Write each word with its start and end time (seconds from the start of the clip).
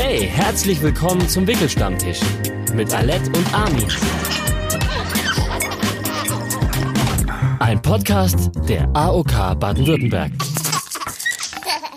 Hey, 0.00 0.28
herzlich 0.28 0.80
willkommen 0.80 1.28
zum 1.28 1.48
Wickelstammtisch 1.48 2.20
mit 2.72 2.94
Alette 2.94 3.32
und 3.36 3.52
Armin. 3.52 3.88
Ein 7.58 7.82
Podcast 7.82 8.52
der 8.68 8.88
AOK 8.94 9.58
Baden-Württemberg. 9.58 10.30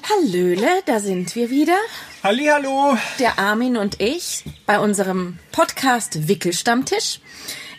Hallöle, 0.09 0.81
da 0.87 0.99
sind 0.99 1.35
wir 1.35 1.51
wieder. 1.51 1.77
Hallihallo. 2.23 2.97
Der 3.19 3.37
Armin 3.37 3.77
und 3.77 4.01
ich 4.01 4.45
bei 4.65 4.79
unserem 4.79 5.37
Podcast 5.51 6.27
Wickelstammtisch. 6.27 7.19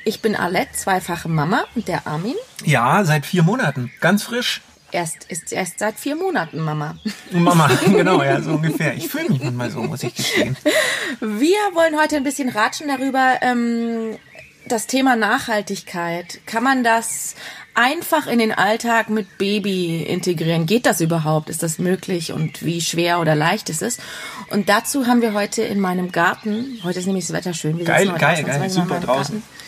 Ich 0.04 0.22
bin 0.22 0.36
Alette, 0.36 0.72
zweifache 0.74 1.28
Mama 1.28 1.64
und 1.74 1.88
der 1.88 2.06
Armin. 2.06 2.36
Ja, 2.64 3.04
seit 3.04 3.26
vier 3.26 3.42
Monaten. 3.42 3.90
Ganz 4.00 4.22
frisch. 4.22 4.60
Erst 4.92 5.24
ist 5.24 5.52
erst 5.52 5.78
seit 5.78 5.98
vier 5.98 6.16
Monaten 6.16 6.60
Mama. 6.60 6.96
Mama, 7.30 7.68
genau, 7.86 8.22
ja, 8.22 8.40
so 8.42 8.52
ungefähr. 8.52 8.94
Ich 8.94 9.08
fühle 9.08 9.30
mich 9.30 9.42
manchmal 9.42 9.70
so, 9.70 9.82
muss 9.82 10.02
ich 10.02 10.14
gestehen. 10.14 10.54
Wir 11.20 11.56
wollen 11.72 11.98
heute 11.98 12.16
ein 12.16 12.24
bisschen 12.24 12.50
ratschen 12.50 12.88
darüber, 12.88 13.38
ähm, 13.40 14.18
das 14.68 14.86
Thema 14.86 15.16
Nachhaltigkeit. 15.16 16.40
Kann 16.44 16.62
man 16.62 16.84
das 16.84 17.34
einfach 17.74 18.26
in 18.26 18.38
den 18.38 18.52
Alltag 18.52 19.08
mit 19.08 19.38
Baby 19.38 20.02
integrieren? 20.02 20.66
Geht 20.66 20.84
das 20.84 21.00
überhaupt? 21.00 21.48
Ist 21.48 21.62
das 21.62 21.78
möglich? 21.78 22.32
Und 22.32 22.62
wie 22.62 22.82
schwer 22.82 23.18
oder 23.18 23.34
leicht 23.34 23.70
ist 23.70 23.80
es? 23.80 23.98
Und 24.50 24.68
dazu 24.68 25.06
haben 25.06 25.22
wir 25.22 25.32
heute 25.32 25.62
in 25.62 25.80
meinem 25.80 26.12
Garten, 26.12 26.80
heute 26.84 26.98
ist 26.98 27.06
nämlich 27.06 27.26
das 27.26 27.34
Wetter 27.34 27.54
schön. 27.54 27.78
Wir 27.78 27.86
Geil, 27.86 28.12
geil, 28.18 28.44
geil, 28.44 28.68
super 28.68 29.00
draußen. 29.00 29.36
Garten. 29.36 29.61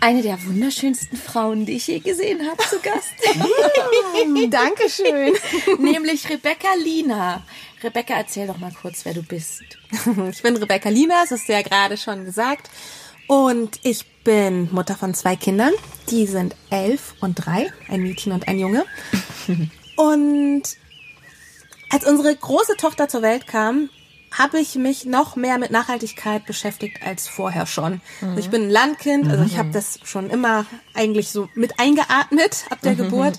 Eine 0.00 0.22
der 0.22 0.44
wunderschönsten 0.44 1.16
Frauen, 1.16 1.64
die 1.64 1.76
ich 1.76 1.86
je 1.86 2.00
gesehen 2.00 2.46
habe, 2.46 2.62
zu 2.64 2.78
Gast. 2.80 3.12
Dankeschön. 4.50 5.32
Nämlich 5.78 6.28
Rebecca 6.28 6.68
Lina. 6.82 7.42
Rebecca, 7.82 8.14
erzähl 8.14 8.46
doch 8.46 8.58
mal 8.58 8.72
kurz, 8.72 9.04
wer 9.04 9.14
du 9.14 9.22
bist. 9.22 9.62
Ich 10.30 10.42
bin 10.42 10.56
Rebecca 10.56 10.88
Lina, 10.88 11.22
das 11.22 11.32
hast 11.32 11.48
du 11.48 11.52
ja 11.52 11.62
gerade 11.62 11.96
schon 11.96 12.24
gesagt. 12.24 12.70
Und 13.26 13.80
ich 13.82 14.06
bin 14.22 14.68
Mutter 14.72 14.96
von 14.96 15.14
zwei 15.14 15.34
Kindern. 15.34 15.72
Die 16.10 16.26
sind 16.26 16.54
elf 16.70 17.14
und 17.20 17.34
drei, 17.34 17.72
ein 17.88 18.02
Mädchen 18.02 18.32
und 18.32 18.46
ein 18.48 18.58
Junge. 18.58 18.84
Und 19.96 20.62
als 21.90 22.04
unsere 22.04 22.34
große 22.34 22.76
Tochter 22.76 23.08
zur 23.08 23.22
Welt 23.22 23.46
kam, 23.46 23.88
habe 24.38 24.58
ich 24.58 24.74
mich 24.74 25.04
noch 25.04 25.36
mehr 25.36 25.58
mit 25.58 25.70
Nachhaltigkeit 25.70 26.44
beschäftigt 26.44 27.02
als 27.02 27.28
vorher 27.28 27.66
schon. 27.66 28.00
Also 28.20 28.38
ich 28.38 28.50
bin 28.50 28.64
ein 28.64 28.70
Landkind, 28.70 29.28
also 29.28 29.44
ich 29.44 29.58
habe 29.58 29.70
das 29.70 29.98
schon 30.04 30.30
immer 30.30 30.66
eigentlich 30.94 31.30
so 31.30 31.48
mit 31.54 31.78
eingeatmet 31.78 32.64
ab 32.70 32.78
der 32.82 32.94
Geburt. 32.94 33.38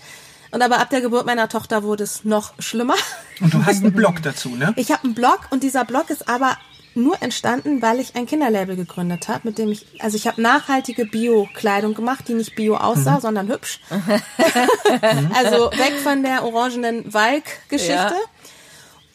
Und 0.50 0.62
aber 0.62 0.80
ab 0.80 0.90
der 0.90 1.02
Geburt 1.02 1.26
meiner 1.26 1.50
Tochter 1.50 1.84
wurde 1.84 2.04
es 2.04 2.24
noch 2.24 2.54
schlimmer. 2.60 2.96
Und 3.42 3.54
du 3.54 3.66
hast 3.66 3.84
einen 3.84 3.94
Blog 3.96 4.24
dazu, 4.24 4.50
ne? 4.50 4.74
Ich 4.78 4.92
habe 4.92 5.04
einen 5.04 5.14
Blog 5.14 5.42
und 5.50 5.62
dieser 5.62 5.84
Blog 5.84 6.10
ist 6.10 6.30
aber 6.30 6.58
nur 6.96 7.22
entstanden, 7.22 7.82
weil 7.82 8.00
ich 8.00 8.16
ein 8.16 8.26
Kinderlabel 8.26 8.76
gegründet 8.76 9.28
habe, 9.28 9.42
mit 9.44 9.58
dem 9.58 9.72
ich, 9.72 9.86
also 10.00 10.18
ich 10.18 10.26
habe 10.26 10.42
nachhaltige 10.42 11.06
Bio-Kleidung 11.06 11.94
gemacht, 11.94 12.28
die 12.28 12.34
nicht 12.34 12.56
Bio 12.56 12.76
aussah, 12.76 13.22
sondern 13.22 13.50
hübsch. 13.50 13.80
also 15.34 15.70
weg 15.72 15.94
von 16.02 16.24
der 16.24 16.44
orangenen 16.44 17.14
Walk-Geschichte. 17.14 17.94
Ja. 17.94 18.37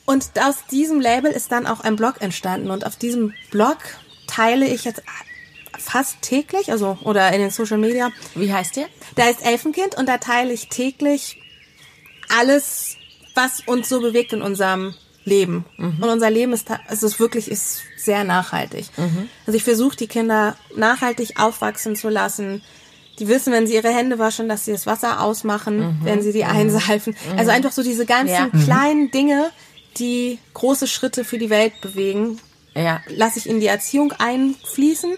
Und 0.05 0.25
aus 0.41 0.57
diesem 0.71 1.01
Label 1.01 1.31
ist 1.31 1.53
dann 1.53 1.67
auch 1.67 1.81
ein 1.81 1.97
Blog 1.97 2.21
entstanden 2.21 2.71
und 2.71 2.85
auf 2.87 2.97
diesem 2.97 3.33
Blog 3.51 3.79
teile 4.27 4.67
ich 4.67 4.85
jetzt 4.85 5.03
fast 5.79 6.21
täglich, 6.23 6.71
also 6.71 6.99
oder 7.03 7.33
in 7.33 7.41
den 7.41 7.51
Social 7.51 7.79
Media, 7.79 8.11
Wie 8.35 8.53
heißt 8.53 8.77
der? 8.77 8.87
da 9.17 9.29
ist 9.29 9.45
Elfenkind 9.45 9.97
und 9.97 10.09
da 10.09 10.19
teile 10.19 10.53
ich 10.53 10.69
täglich 10.69 11.41
alles, 12.29 12.97
was 13.35 13.61
uns 13.67 13.89
so 13.89 14.01
bewegt 14.01 14.33
in 14.33 14.43
unserem 14.43 14.95
Leben. 15.25 15.65
Und 15.79 16.03
unser 16.03 16.31
Leben 16.31 16.53
ist, 16.53 16.69
ta- 16.69 16.81
es 16.89 17.03
ist 17.03 17.21
wirklich 17.21 17.49
ist 17.51 17.81
sehr 17.97 18.25
nachhaltig. 18.25 18.87
Also 19.47 19.57
ich 19.57 19.63
versuche 19.65 19.97
die 19.97 20.09
Kinder 20.09 20.57
nachhaltig 20.77 21.39
aufwachsen 21.39 21.95
zu 21.95 22.09
lassen. 22.09 22.63
Die 23.19 23.29
wissen, 23.29 23.53
wenn 23.53 23.67
sie 23.69 23.75
ihre 23.75 23.95
Hände 23.95 24.19
waschen, 24.19 24.49
dass 24.49 24.65
sie 24.65 24.73
das 24.73 24.87
Wasser 24.87 25.21
ausmachen, 25.23 26.01
wenn 26.03 26.23
sie 26.23 26.33
die 26.33 26.45
einseifen. 26.45 27.15
Also 27.37 27.51
einfach 27.53 27.71
so 27.73 27.83
diese 27.85 28.05
ganzen 28.07 28.35
Ja. 28.35 28.49
kleinen 28.65 29.11
Dinge, 29.13 29.51
die 29.99 30.39
große 30.55 30.87
Schritte 30.87 31.25
für 31.25 31.39
die 31.39 31.51
Welt 31.51 31.81
bewegen, 31.81 32.41
Ja. 32.75 33.01
lasse 33.09 33.39
ich 33.39 33.49
in 33.49 33.61
die 33.61 33.67
Erziehung 33.67 34.13
einfließen 34.13 35.17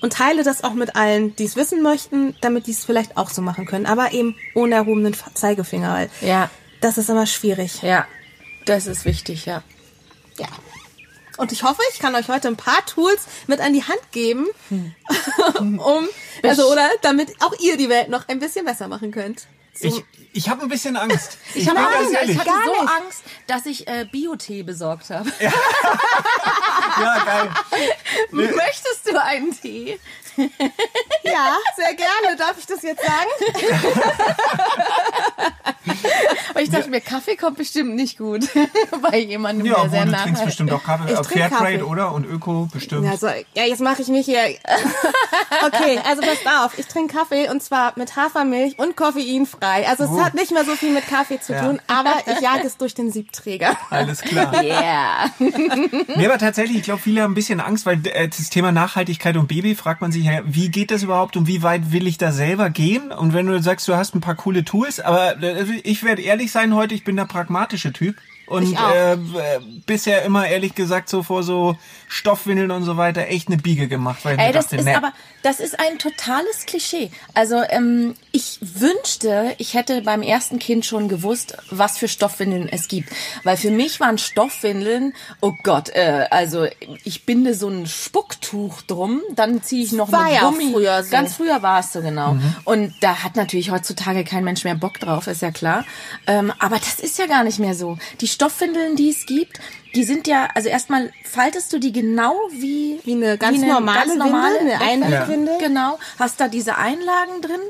und 0.00 0.12
teile 0.12 0.42
das 0.42 0.64
auch 0.64 0.74
mit 0.74 0.96
allen, 0.96 1.34
die 1.36 1.44
es 1.44 1.56
wissen 1.56 1.82
möchten, 1.82 2.36
damit 2.40 2.66
die 2.66 2.72
es 2.72 2.84
vielleicht 2.84 3.16
auch 3.16 3.30
so 3.30 3.42
machen 3.42 3.66
können. 3.66 3.86
Aber 3.86 4.12
eben 4.12 4.36
ohne 4.54 4.74
erhobenen 4.76 5.14
Zeigefinger. 5.34 5.92
Weil 5.94 6.10
Ja. 6.20 6.50
Das 6.80 6.98
ist 6.98 7.08
immer 7.08 7.26
schwierig. 7.26 7.80
Ja. 7.82 8.06
Das 8.66 8.86
ist 8.86 9.04
wichtig, 9.04 9.46
ja. 9.46 9.62
Ja. 10.38 10.48
Und 11.36 11.50
ich 11.52 11.62
hoffe, 11.64 11.80
ich 11.92 11.98
kann 11.98 12.14
euch 12.14 12.28
heute 12.28 12.48
ein 12.48 12.56
paar 12.56 12.84
Tools 12.86 13.26
mit 13.46 13.60
an 13.60 13.72
die 13.72 13.82
Hand 13.82 14.00
geben, 14.12 14.46
um, 15.58 16.08
also 16.42 16.70
oder 16.70 16.88
damit 17.02 17.32
auch 17.40 17.52
ihr 17.60 17.76
die 17.76 17.88
Welt 17.88 18.08
noch 18.08 18.28
ein 18.28 18.38
bisschen 18.38 18.64
besser 18.64 18.86
machen 18.88 19.10
könnt. 19.10 19.46
Ich, 19.80 20.04
ich 20.32 20.48
habe 20.48 20.62
ein 20.62 20.68
bisschen 20.68 20.96
Angst. 20.96 21.38
Ich, 21.54 21.68
hab 21.68 21.76
bin 21.76 21.84
Angst, 21.84 22.12
ich 22.22 22.38
hatte 22.38 22.50
Gar 22.50 22.64
so 22.64 22.82
nicht. 22.82 22.92
Angst, 22.92 23.22
dass 23.46 23.66
ich 23.66 23.86
äh, 23.86 24.06
Biotee 24.10 24.62
besorgt 24.64 25.10
habe. 25.10 25.30
Ja, 25.38 25.52
geil. 27.24 27.50
Möchtest 28.30 29.06
du 29.08 29.20
einen 29.22 29.52
Tee? 29.52 30.00
Ja, 31.22 31.56
sehr 31.76 31.94
gerne. 31.94 32.36
Darf 32.36 32.58
ich 32.58 32.66
das 32.66 32.82
jetzt 32.82 33.02
sagen? 33.02 33.30
Dachte 36.74 36.90
mir, 36.90 37.00
Kaffee 37.00 37.36
kommt 37.36 37.56
bestimmt 37.56 37.94
nicht 37.94 38.18
gut 38.18 38.48
bei 39.10 39.18
jemandem, 39.18 39.66
Ja, 39.66 39.80
der 39.82 39.90
sehr 39.90 40.04
du 40.04 40.10
nah 40.12 40.22
trinkst 40.22 40.44
bestimmt 40.44 40.72
auch 40.72 40.82
Kaffee. 40.82 41.12
Ich 41.12 41.18
äh, 41.18 41.24
Fairtrade, 41.24 41.78
Kaffee. 41.78 41.82
oder? 41.82 42.12
Und 42.12 42.26
Öko 42.26 42.68
bestimmt. 42.72 43.04
Ja, 43.04 43.16
so, 43.16 43.26
ja, 43.28 43.64
jetzt 43.64 43.80
mache 43.80 44.02
ich 44.02 44.08
mich 44.08 44.26
hier. 44.26 44.40
Okay, 45.66 45.98
also 46.06 46.20
passt 46.20 46.46
auf. 46.46 46.78
Ich 46.78 46.86
trinke 46.86 47.16
Kaffee 47.16 47.48
und 47.48 47.62
zwar 47.62 47.92
mit 47.96 48.16
Hafermilch 48.16 48.78
und 48.78 48.96
koffeinfrei. 48.96 49.86
Also 49.88 50.04
es 50.04 50.10
Oh. 50.10 50.22
hat 50.22 50.34
nicht 50.34 50.52
mehr 50.52 50.64
so 50.64 50.72
viel 50.72 50.92
mit 50.92 51.06
Kaffee 51.06 51.40
zu 51.40 51.52
Ja. 51.52 51.64
tun, 51.66 51.80
aber 51.86 52.12
ich 52.26 52.40
jage 52.40 52.66
es 52.66 52.76
durch 52.76 52.94
den 52.94 53.10
Siebträger. 53.10 53.76
Alles 53.90 54.20
klar. 54.20 54.52
Yeah. 54.64 55.30
Nee, 55.38 56.26
aber 56.26 56.38
tatsächlich, 56.38 56.78
ich 56.78 56.82
glaube, 56.84 57.00
viele 57.02 57.22
haben 57.22 57.32
ein 57.32 57.34
bisschen 57.34 57.60
Angst, 57.60 57.86
weil 57.86 58.00
äh, 58.06 58.28
das 58.28 58.50
Thema 58.50 58.72
Nachhaltigkeit 58.72 59.36
und 59.36 59.46
Baby 59.48 59.74
fragt 59.74 60.00
man 60.00 60.10
sich 60.12 60.28
wie 60.44 60.70
geht 60.70 60.90
das 60.90 61.02
überhaupt 61.02 61.36
und 61.36 61.46
wie 61.46 61.62
weit 61.62 61.92
will 61.92 62.06
ich 62.06 62.18
da 62.18 62.32
selber 62.32 62.70
gehen? 62.70 63.12
Und 63.12 63.34
wenn 63.34 63.46
du 63.46 63.60
sagst, 63.62 63.86
du 63.88 63.94
hast 63.96 64.14
ein 64.14 64.20
paar 64.20 64.34
coole 64.36 64.64
Tools, 64.64 65.00
aber 65.00 65.40
äh, 65.42 65.64
ich 65.82 66.02
werde 66.04 66.22
ehrlich 66.22 66.50
sein 66.52 66.63
heute, 66.72 66.94
ich 66.94 67.04
bin 67.04 67.16
der 67.16 67.24
pragmatische 67.24 67.92
Typ. 67.92 68.16
Und 68.46 68.74
äh, 68.74 69.16
bisher 69.86 70.22
immer 70.22 70.46
ehrlich 70.46 70.74
gesagt 70.74 71.08
so 71.08 71.22
vor 71.22 71.42
so 71.42 71.78
Stoffwindeln 72.08 72.70
und 72.70 72.82
so 72.82 72.96
weiter 72.98 73.28
echt 73.28 73.48
eine 73.48 73.56
Biege 73.56 73.88
gemacht, 73.88 74.24
weil 74.24 74.38
Ey, 74.38 74.52
das 74.52 74.66
dachte, 74.66 74.76
ist 74.76 74.84
nee. 74.84 74.94
aber, 74.94 75.12
das 75.44 75.60
ist 75.60 75.78
ein 75.78 75.98
totales 75.98 76.64
Klischee. 76.64 77.10
Also 77.34 77.62
ähm, 77.68 78.14
ich 78.32 78.58
wünschte, 78.62 79.54
ich 79.58 79.74
hätte 79.74 80.00
beim 80.00 80.22
ersten 80.22 80.58
Kind 80.58 80.86
schon 80.86 81.06
gewusst, 81.08 81.56
was 81.70 81.98
für 81.98 82.08
Stoffwindeln 82.08 82.66
es 82.68 82.88
gibt, 82.88 83.10
weil 83.44 83.58
für 83.58 83.70
mich 83.70 84.00
waren 84.00 84.16
Stoffwindeln, 84.16 85.12
oh 85.42 85.52
Gott, 85.62 85.90
äh, 85.90 86.26
also 86.30 86.66
ich 87.04 87.26
binde 87.26 87.52
so 87.54 87.68
ein 87.68 87.86
Spucktuch 87.86 88.80
drum, 88.82 89.20
dann 89.34 89.62
ziehe 89.62 89.84
ich 89.84 89.92
noch 89.92 90.10
War 90.10 90.24
eine 90.24 90.34
ja 90.34 90.40
Gummi. 90.48 90.72
früher 90.72 91.04
so. 91.04 91.10
Ganz 91.10 91.34
früher 91.34 91.62
war 91.62 91.80
es 91.80 91.92
so 91.92 92.00
genau. 92.00 92.32
Mhm. 92.32 92.56
Und 92.64 92.94
da 93.02 93.22
hat 93.22 93.36
natürlich 93.36 93.70
heutzutage 93.70 94.24
kein 94.24 94.44
Mensch 94.44 94.64
mehr 94.64 94.74
Bock 94.74 94.98
drauf, 94.98 95.26
ist 95.26 95.42
ja 95.42 95.50
klar. 95.50 95.84
Ähm, 96.26 96.54
aber 96.58 96.76
das 96.78 97.00
ist 97.00 97.18
ja 97.18 97.26
gar 97.26 97.44
nicht 97.44 97.58
mehr 97.58 97.74
so. 97.74 97.98
Die 98.22 98.28
Stoffwindeln, 98.28 98.96
die 98.96 99.10
es 99.10 99.26
gibt, 99.26 99.60
die 99.94 100.04
sind 100.04 100.26
ja, 100.26 100.48
also 100.54 100.68
erstmal 100.68 101.12
faltest 101.24 101.72
du 101.72 101.78
die 101.78 101.92
genau 101.92 102.34
wie 102.50 103.00
Wie 103.04 103.12
eine 103.12 103.38
ganz 103.38 103.60
normale 103.60 104.10
Windel, 104.10 104.34
eine 104.34 104.80
Einwegwindel. 104.80 105.58
Genau, 105.58 105.98
hast 106.18 106.40
da 106.40 106.48
diese 106.48 106.76
Einlagen 106.76 107.40
drin 107.40 107.60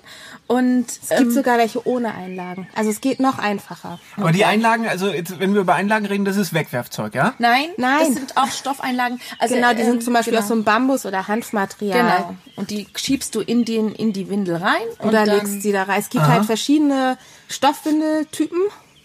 und 0.47 0.87
Es 0.87 1.17
gibt 1.17 1.33
sogar 1.33 1.57
welche 1.57 1.87
ohne 1.87 2.15
Einlagen. 2.15 2.69
Also 2.75 2.91
es 2.91 3.01
geht 3.01 3.19
noch 3.19 3.39
einfacher. 3.39 3.99
Aber 4.17 4.31
die 4.31 4.45
Einlagen, 4.45 4.87
also 4.87 5.09
jetzt, 5.09 5.41
wenn 5.41 5.55
wir 5.55 5.63
über 5.63 5.75
Einlagen 5.75 6.05
reden, 6.05 6.27
das 6.27 6.37
ist 6.37 6.53
Wegwerfzeug, 6.53 7.15
ja? 7.15 7.35
nein, 7.39 7.69
Nein. 7.79 7.99
das 8.01 8.15
sind 8.15 8.37
auch 8.37 8.51
Stoffeinlagen. 8.51 9.21
Also, 9.39 9.55
Genau, 9.55 9.73
die 9.73 9.81
ähm, 9.81 9.93
sind 9.93 10.05
zum 10.05 10.13
Beispiel 10.13 10.33
genau. 10.33 10.43
aus 10.43 10.49
so 10.49 10.55
einem 10.55 10.65
Bambus 10.65 11.07
oder 11.07 11.29
Hanfmaterial. 11.29 11.99
Genau. 11.99 12.37
Und 12.57 12.71
die 12.71 12.87
schiebst 12.95 13.35
du 13.35 13.41
in 13.41 13.65
den 13.65 13.95
in 13.95 14.13
die 14.13 14.29
Windel 14.29 14.57
rein 14.57 14.83
und 14.99 15.09
Oder 15.09 15.25
dann, 15.25 15.37
legst 15.37 15.65
die 15.65 15.73
da 15.73 15.85
rein. 15.85 16.01
Es 16.01 16.11
gibt 16.11 16.25
halt 16.27 16.45
verschiedene 16.45 17.17
Stoffwindeltypen. 17.49 18.61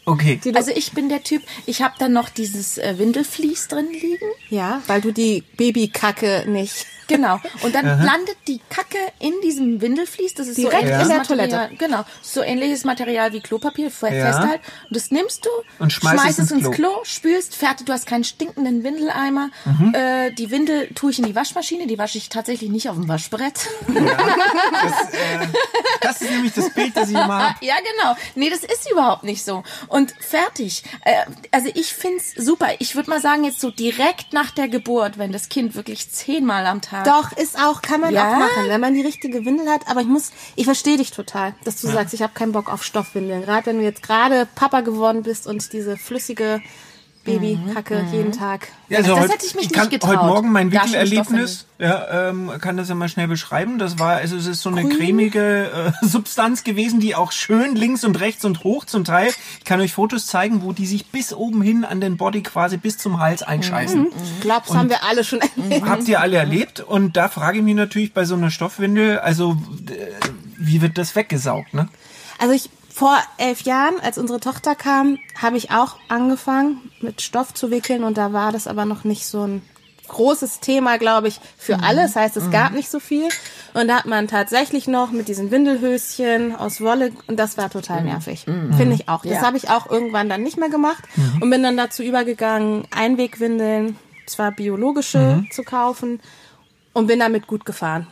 Okay. 0.06 0.40
Also 0.54 0.72
ich 0.72 0.94
bin 0.94 1.10
der 1.10 1.24
Typ, 1.24 1.44
ich 1.66 1.82
habe 1.82 1.96
dann 2.00 2.14
noch 2.14 2.30
dieses 2.30 2.78
äh, 2.78 2.98
Windelflies 2.98 3.68
drin 3.68 3.88
liegen. 3.92 4.26
ja, 4.50 4.82
weil 4.88 5.02
du 5.02 5.12
die 5.12 5.44
Babykacke 5.58 6.46
nicht 6.48 6.86
Genau. 7.10 7.40
Und 7.64 7.76
dann 7.76 7.86
landet 7.86 8.38
die 8.48 8.62
Kacke 8.70 8.98
in 9.20 9.34
diesem 9.44 9.82
Windelflies. 9.82 10.34
Das 10.36 10.48
ist 10.48 10.58
Direkt 10.58 10.74
so 10.74 10.80
in 10.80 10.88
ähnliches 10.94 11.08
der 11.10 11.18
Material. 11.18 11.50
Toilette. 11.50 11.76
Genau. 11.78 12.06
So 12.22 12.42
ähnliches 12.42 12.84
Material 12.86 13.34
wie 13.34 13.42
Klopapier 13.42 13.92
fe- 13.92 14.08
Ja. 14.16 14.28
festhalten. 14.28 14.64
Und 14.90 14.96
das 14.96 15.12
nimmst 15.12 15.46
du, 15.46 15.50
Und 15.80 15.92
schmeißt 15.92 16.40
es 16.40 16.52
ins 16.52 16.72
Klo. 16.72 16.90
spülst, 17.04 17.56
fertig. 17.56 17.86
Du 17.88 17.94
hast 17.94 18.06
keinen 18.06 18.24
stinkenden 18.24 18.84
Windeleimer. 18.84 19.50
Mhm. 19.66 19.94
Äh, 19.94 20.32
die 20.32 20.52
Windel 20.52 20.88
tue 20.96 21.12
ich 21.12 21.20
in 21.20 21.26
die 21.26 21.36
Waschmaschine. 21.36 21.88
Die 21.88 21.98
wasche 21.98 22.18
ich 22.18 22.30
tatsächlich 22.30 22.70
nicht 22.70 22.88
auf 22.90 22.96
dem 22.96 23.08
Waschbrett. 23.08 23.68
Das, 23.88 25.14
äh, 25.14 25.48
das 26.02 26.22
ist 26.22 26.32
nämlich 26.32 26.54
das 26.54 26.70
Bild, 26.74 26.96
das 26.96 27.10
ich 27.10 27.16
immer 27.16 27.44
habe. 27.50 27.56
Ja, 27.62 27.76
genau. 27.78 28.16
Nee, 28.36 28.50
das 28.50 28.60
ist 28.64 28.90
überhaupt 28.92 29.24
nicht 29.24 29.44
so. 29.44 29.64
Und 29.88 30.14
fertig. 30.20 30.84
Äh, 31.04 31.14
also 31.52 31.70
ich 31.74 31.94
find's 31.94 32.34
super. 32.36 32.68
Ich 32.80 32.96
würde 32.96 33.10
mal 33.10 33.22
sagen, 33.22 33.44
jetzt 33.44 33.60
so 33.60 33.72
direkt 33.72 34.34
nach 34.34 34.52
der 34.52 34.68
Geburt, 34.68 35.18
wenn 35.18 35.32
das 35.32 35.50
Kind 35.50 35.76
wirklich 35.76 36.10
zehnmal 36.12 36.66
am 36.66 36.82
Tag. 36.82 36.99
Doch, 37.04 37.32
ist 37.38 37.58
auch, 37.60 37.82
kann 37.82 38.02
man 38.02 38.14
Ja? 38.14 38.32
auch 38.34 38.38
machen, 38.38 38.68
wenn 38.68 38.82
man 38.82 38.94
die 38.94 39.02
richtige 39.02 39.46
Windel 39.46 39.70
hat. 39.70 39.88
Aber 39.88 40.02
ich 40.02 40.08
muss, 40.08 40.32
ich 40.56 40.66
verstehe 40.66 40.98
dich 40.98 41.12
total, 41.12 41.54
dass 41.64 41.80
du 41.82 41.88
sagst, 41.88 42.14
ich 42.14 42.22
habe 42.22 42.34
keinen 42.34 42.52
Bock 42.52 42.72
auf 42.72 42.84
Stoffwindeln. 42.84 43.42
Gerade 43.44 43.68
wenn 43.68 43.78
du 43.80 43.84
jetzt 43.84 44.04
gerade 44.04 44.48
Papa 44.56 44.82
geworden 44.82 45.24
bist 45.24 45.48
und 45.48 45.72
diese 45.74 45.98
flüssige 45.98 46.62
Babykacke 47.26 48.06
jeden 48.12 48.32
Tag. 48.32 48.70
Ja, 48.88 49.00
also 49.00 49.12
Das 49.12 49.20
heute, 49.20 49.34
hätte 49.34 49.46
ich 49.46 49.56
mich 49.56 49.66
ich 49.66 49.72
kann 49.74 49.84
nicht 49.90 50.02
getraut. 50.02 50.18
heute 50.18 50.26
Morgen 50.26 50.52
mein 50.52 50.72
Wickelerlebnis, 50.72 51.66
ja, 51.78 52.30
ähm, 52.30 52.52
kann 52.60 52.78
das 52.78 52.90
ja 52.90 52.96
mal 52.96 53.10
schnell 53.10 53.28
beschreiben. 53.28 53.78
Das 53.78 54.00
war, 54.00 54.16
also 54.16 54.36
es 54.36 54.48
ist 54.48 54.62
so 54.62 54.70
eine 54.70 54.88
cremige 54.90 55.94
äh, 56.02 56.06
Substanz 56.06 56.64
gewesen, 56.64 57.00
die 57.00 57.16
auch 57.16 57.32
schön 57.32 57.76
links 57.76 58.04
und 58.04 58.20
rechts 58.20 58.46
und 58.46 58.64
hoch 58.64 58.86
zum 58.86 59.04
Teil. 59.04 59.32
Ich 59.60 59.66
kann 59.66 59.80
euch 59.82 59.94
Fotos 59.94 60.28
zeigen, 60.28 60.64
wo 60.64 60.72
die 60.72 60.86
sich 60.86 61.08
bis 61.08 61.34
oben 61.34 61.62
hin 61.62 61.86
an 61.86 62.02
den 62.02 62.18
Body 62.18 62.42
quasi 62.42 62.78
bis 62.78 62.98
zum 62.98 63.20
Hals 63.20 63.44
einscheißen. 63.44 64.08
Ich 64.36 64.42
glaube, 64.42 64.64
das 64.68 64.76
haben 64.76 64.90
wir 64.90 65.04
alle 65.04 65.24
schon 65.24 65.40
erlebt. 65.42 65.86
Habt 65.88 66.08
ihr 66.08 66.22
alle 66.22 66.38
erlebt? 66.38 66.80
Und 66.80 67.18
da 67.18 67.28
frage 67.28 67.60
ich 67.60 67.64
mich 67.64 67.76
natürlich 67.76 68.14
bei 68.14 68.26
so 68.26 68.36
einer 68.36 68.50
Stoffwindel, 68.52 69.20
also 69.20 69.58
äh, 69.88 70.08
wie 70.58 70.82
wird 70.82 70.98
das 70.98 71.16
weggesaugt, 71.16 71.74
ne? 71.74 71.90
Also 72.40 72.54
ich 72.54 72.70
vor 72.94 73.18
elf 73.38 73.62
Jahren, 73.62 74.00
als 74.02 74.18
unsere 74.18 74.40
Tochter 74.40 74.76
kam, 74.76 75.20
habe 75.40 75.58
ich 75.58 75.72
auch 75.72 75.98
angefangen 76.08 76.92
mit 77.02 77.22
Stoff 77.22 77.54
zu 77.54 77.72
wickeln 77.72 78.04
und 78.04 78.18
da 78.18 78.34
war 78.34 78.52
das 78.52 78.68
aber 78.68 78.86
noch 78.86 79.04
nicht 79.04 79.26
so 79.26 79.46
ein 79.46 79.62
großes 80.08 80.60
Thema, 80.60 80.98
glaube 80.98 81.28
ich, 81.28 81.40
für 81.56 81.84
alle. 81.84 82.02
Das 82.02 82.16
heißt, 82.16 82.36
es 82.36 82.50
gab 82.50 82.72
nicht 82.74 82.90
so 82.90 83.00
viel. 83.00 83.28
Und 83.76 83.88
da 83.90 83.98
hat 83.98 84.06
man 84.08 84.28
tatsächlich 84.28 84.88
noch 84.88 85.12
mit 85.12 85.28
diesen 85.28 85.52
Windelhöschen 85.52 86.56
aus 86.56 86.82
Wolle 86.82 87.12
und 87.28 87.38
das 87.38 87.58
war 87.58 87.70
total 87.70 88.04
nervig. 88.04 88.46
Finde 88.46 88.96
ich 88.96 89.08
auch. 89.08 89.22
Das 89.22 89.34
Ja. 89.34 89.42
habe 89.44 89.58
ich 89.58 89.70
auch 89.70 89.88
irgendwann 89.88 90.28
dann 90.28 90.42
nicht 90.42 90.58
mehr 90.58 90.70
gemacht 90.70 91.04
und 91.40 91.52
bin 91.52 91.62
dann 91.62 91.78
dazu 91.78 92.02
übergegangen, 92.02 92.88
Einwegwindeln, 92.90 94.00
zwar 94.26 94.52
biologische 94.52 95.46
zu 95.52 95.62
kaufen 95.64 96.20
und 96.94 97.06
bin 97.06 97.20
damit 97.20 97.46
gut 97.46 97.64
gefahren. 97.66 98.08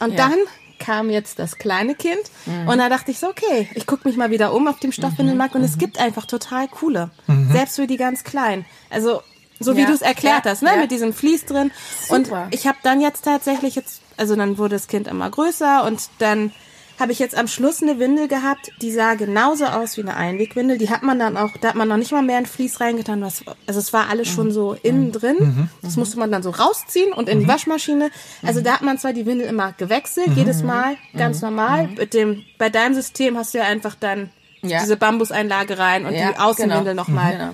Und 0.00 0.10
Ja. 0.14 0.16
dann 0.28 0.34
kam 0.78 1.10
jetzt 1.10 1.38
das 1.38 1.58
kleine 1.58 1.94
Kind 1.94 2.20
und 2.66 2.78
da 2.78 2.88
dachte 2.88 3.10
ich 3.10 3.18
so, 3.18 3.28
okay, 3.28 3.68
ich 3.74 3.86
gucke 3.86 4.06
mich 4.08 4.16
mal 4.16 4.30
wieder 4.30 4.52
um 4.54 4.68
auf 4.68 4.78
dem 4.78 4.92
Stoffwindelmarkt 4.92 5.54
und 5.54 5.62
es 5.62 5.78
gibt 5.78 5.98
einfach 5.98 6.26
total 6.26 6.68
coole, 6.68 7.10
selbst 7.52 7.76
für 7.76 7.86
die 7.86 7.96
ganz 7.96 8.24
kleinen. 8.24 8.64
Also 8.90 9.22
so 9.58 9.74
wie 9.76 9.80
Ja, 9.80 9.86
du 9.86 9.92
es 9.94 10.02
erklärt 10.02 10.44
ja, 10.44 10.50
hast, 10.50 10.62
ne, 10.62 10.70
ja. 10.74 10.76
mit 10.82 10.90
diesem 10.90 11.14
Vlies 11.14 11.46
drin. 11.46 11.70
Und 12.10 12.26
Super. 12.26 12.48
ich 12.50 12.66
habe 12.66 12.76
dann 12.82 13.00
jetzt 13.00 13.24
tatsächlich 13.24 13.74
jetzt, 13.74 14.02
also 14.18 14.36
dann 14.36 14.58
wurde 14.58 14.76
das 14.76 14.86
Kind 14.86 15.08
immer 15.08 15.30
größer 15.30 15.84
und 15.84 16.02
dann 16.18 16.52
habe 16.98 17.12
ich 17.12 17.18
jetzt 17.18 17.36
am 17.36 17.46
Schluss 17.46 17.82
eine 17.82 17.98
Windel 17.98 18.26
gehabt, 18.28 18.70
die 18.80 18.90
sah 18.90 19.14
genauso 19.14 19.66
aus 19.66 19.96
wie 19.96 20.00
eine 20.02 20.16
Einwegwindel. 20.16 20.78
Die 20.78 20.88
hat 20.90 21.02
man 21.02 21.18
dann 21.18 21.36
auch, 21.36 21.50
da 21.60 21.68
hat 21.68 21.74
man 21.74 21.88
noch 21.88 21.96
nicht 21.98 22.12
mal 22.12 22.22
mehr 22.22 22.38
ein 22.38 22.46
Vlies 22.46 22.80
reingetan. 22.80 23.20
Was, 23.20 23.42
also 23.66 23.78
es 23.80 23.92
war 23.92 24.08
alles 24.08 24.28
schon 24.28 24.50
so 24.50 24.74
innen 24.82 25.12
drin. 25.12 25.68
Das 25.82 25.96
musste 25.96 26.18
man 26.18 26.32
dann 26.32 26.42
so 26.42 26.50
rausziehen 26.50 27.12
und 27.12 27.28
in 27.28 27.40
die 27.40 27.48
Waschmaschine. 27.48 28.10
Also 28.42 28.60
da 28.62 28.72
hat 28.74 28.82
man 28.82 28.98
zwar 28.98 29.12
die 29.12 29.26
Windel 29.26 29.46
immer 29.46 29.72
gewechselt, 29.72 30.28
jedes 30.36 30.62
Mal, 30.62 30.96
ganz 31.16 31.42
normal. 31.42 31.88
Mit 31.88 32.14
dem, 32.14 32.44
bei 32.58 32.70
deinem 32.70 32.94
System 32.94 33.36
hast 33.36 33.52
du 33.54 33.58
ja 33.58 33.64
einfach 33.64 33.94
dann 33.94 34.30
Ja. 34.62 34.80
diese 34.80 34.96
Bambuseinlage 34.96 35.78
rein 35.78 36.06
und 36.06 36.14
Ja, 36.14 36.32
die 36.32 36.38
Außenwindel 36.38 36.94
genau. 36.94 37.02
nochmal. 37.02 37.32
Genau. 37.32 37.50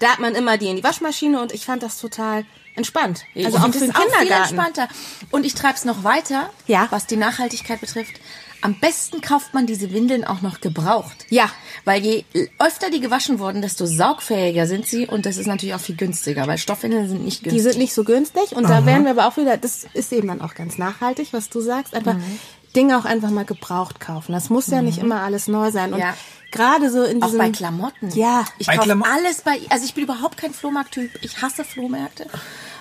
Da 0.00 0.08
hat 0.08 0.18
man 0.18 0.34
immer 0.34 0.58
die 0.58 0.68
in 0.68 0.76
die 0.76 0.84
Waschmaschine 0.84 1.40
und 1.40 1.52
ich 1.52 1.64
fand 1.64 1.82
das 1.82 1.98
total 2.00 2.44
entspannt. 2.74 3.24
Also 3.34 3.46
Also 3.46 3.58
auch 3.58 3.64
für 3.72 3.78
den 3.78 3.90
ist 3.90 3.96
auch 3.96 4.00
viel 4.02 4.10
Kindergarten. 4.10 4.54
entspannter. 4.58 4.88
Und 5.30 5.46
ich 5.46 5.54
treibe 5.54 5.74
es 5.74 5.84
noch 5.86 6.04
weiter, 6.04 6.50
Ja. 6.66 6.86
was 6.90 7.06
die 7.06 7.16
Nachhaltigkeit 7.16 7.80
betrifft. 7.80 8.12
Am 8.66 8.74
besten 8.80 9.20
kauft 9.20 9.54
man 9.54 9.66
diese 9.66 9.92
Windeln 9.92 10.24
auch 10.24 10.42
noch 10.42 10.60
gebraucht. 10.60 11.24
Ja. 11.30 11.48
Weil 11.84 12.02
je 12.02 12.24
öfter 12.58 12.90
die 12.90 13.00
gewaschen 13.00 13.38
wurden, 13.38 13.62
desto 13.62 13.86
saugfähiger 13.86 14.66
sind 14.66 14.86
sie 14.86 15.06
und 15.06 15.24
das 15.24 15.36
ist 15.36 15.46
natürlich 15.46 15.74
auch 15.74 15.80
viel 15.80 15.94
günstiger, 15.96 16.46
weil 16.48 16.58
Stoffwindeln 16.58 17.08
sind 17.08 17.24
nicht 17.24 17.40
Die 17.44 17.50
günstig. 17.50 17.62
sind 17.72 17.78
nicht 17.80 17.94
so 17.94 18.02
günstig 18.04 18.52
und 18.56 18.64
da 18.68 18.84
werden 18.84 19.04
wir 19.04 19.12
aber 19.12 19.26
auch 19.28 19.36
wieder, 19.36 19.56
das 19.56 19.86
ist 19.94 20.12
eben 20.12 20.28
dann 20.28 20.40
auch 20.40 20.54
ganz 20.54 20.78
nachhaltig, 20.78 21.28
was 21.32 21.48
du 21.48 21.60
sagst, 21.60 21.94
einfach 21.94 22.14
Mhm. 22.14 22.38
Dinge 22.74 22.98
auch 22.98 23.04
einfach 23.06 23.30
mal 23.30 23.44
gebraucht 23.44 24.00
kaufen. 24.00 24.32
Das 24.32 24.50
muss 24.50 24.66
ja 24.66 24.82
nicht 24.82 24.98
immer 24.98 25.22
alles 25.22 25.46
neu 25.48 25.70
sein. 25.70 25.94
Und 25.94 26.00
Ja. 26.00 26.14
gerade 26.50 26.90
so 26.90 27.04
in 27.04 27.22
auch 27.22 27.26
diesem... 27.28 27.38
bei 27.38 27.50
Klamotten. 27.50 28.10
Ja. 28.14 28.44
Ich 28.58 28.66
Bei 28.66 28.76
kaufe 28.76 28.90
Klamo- 28.90 29.04
alles 29.10 29.40
bei, 29.42 29.58
also 29.70 29.84
ich 29.86 29.94
bin 29.94 30.04
überhaupt 30.04 30.36
kein 30.36 30.52
Flohmarkttyp. 30.52 31.10
Ich 31.22 31.40
hasse 31.40 31.64
Flohmärkte. 31.64 32.26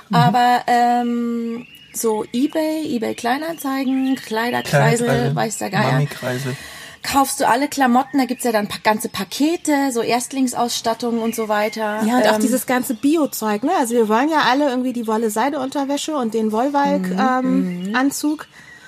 Mhm. 0.10 0.16
Aber 0.16 0.62
ähm, 0.68 1.68
so 1.97 2.25
eBay, 2.33 2.86
eBay 2.95 3.15
Kleinanzeigen, 3.15 4.15
Kleiderkreisel, 4.15 5.06
Kleiderkreisel, 5.07 5.36
weiß 5.36 5.57
der 5.59 5.69
Geier. 5.69 5.92
Mami-Kreisel. 5.94 6.56
kaufst 7.03 7.39
du 7.39 7.47
alle 7.47 7.68
Klamotten, 7.68 8.18
da 8.18 8.25
gibt's 8.25 8.44
ja 8.45 8.51
dann 8.51 8.68
pa- 8.68 8.80
ganze 8.83 9.09
Pakete, 9.09 9.92
so 9.92 10.01
Erstlingsausstattung 10.01 11.21
und 11.21 11.36
so 11.36 11.47
weiter. 11.47 12.01
Ja, 12.06 12.18
und 12.18 12.27
auch 12.27 12.36
Ähm, 12.36 12.42
dieses 12.42 12.65
ganze 12.65 12.95
Bio-Zeug, 12.95 13.63
ne? 13.63 13.71
Also 13.80 13.94
wir 13.95 14.09
wollen 14.09 14.30
ja 14.30 14.42
alle 14.50 14.69
irgendwie 14.69 14.94
die 14.94 15.06
Wolle-Seide-Unterwäsche 15.07 16.15
und 16.15 16.33
den 16.33 16.47
Mhm, 16.47 16.51
Wollwalk-ähm, 16.51 17.94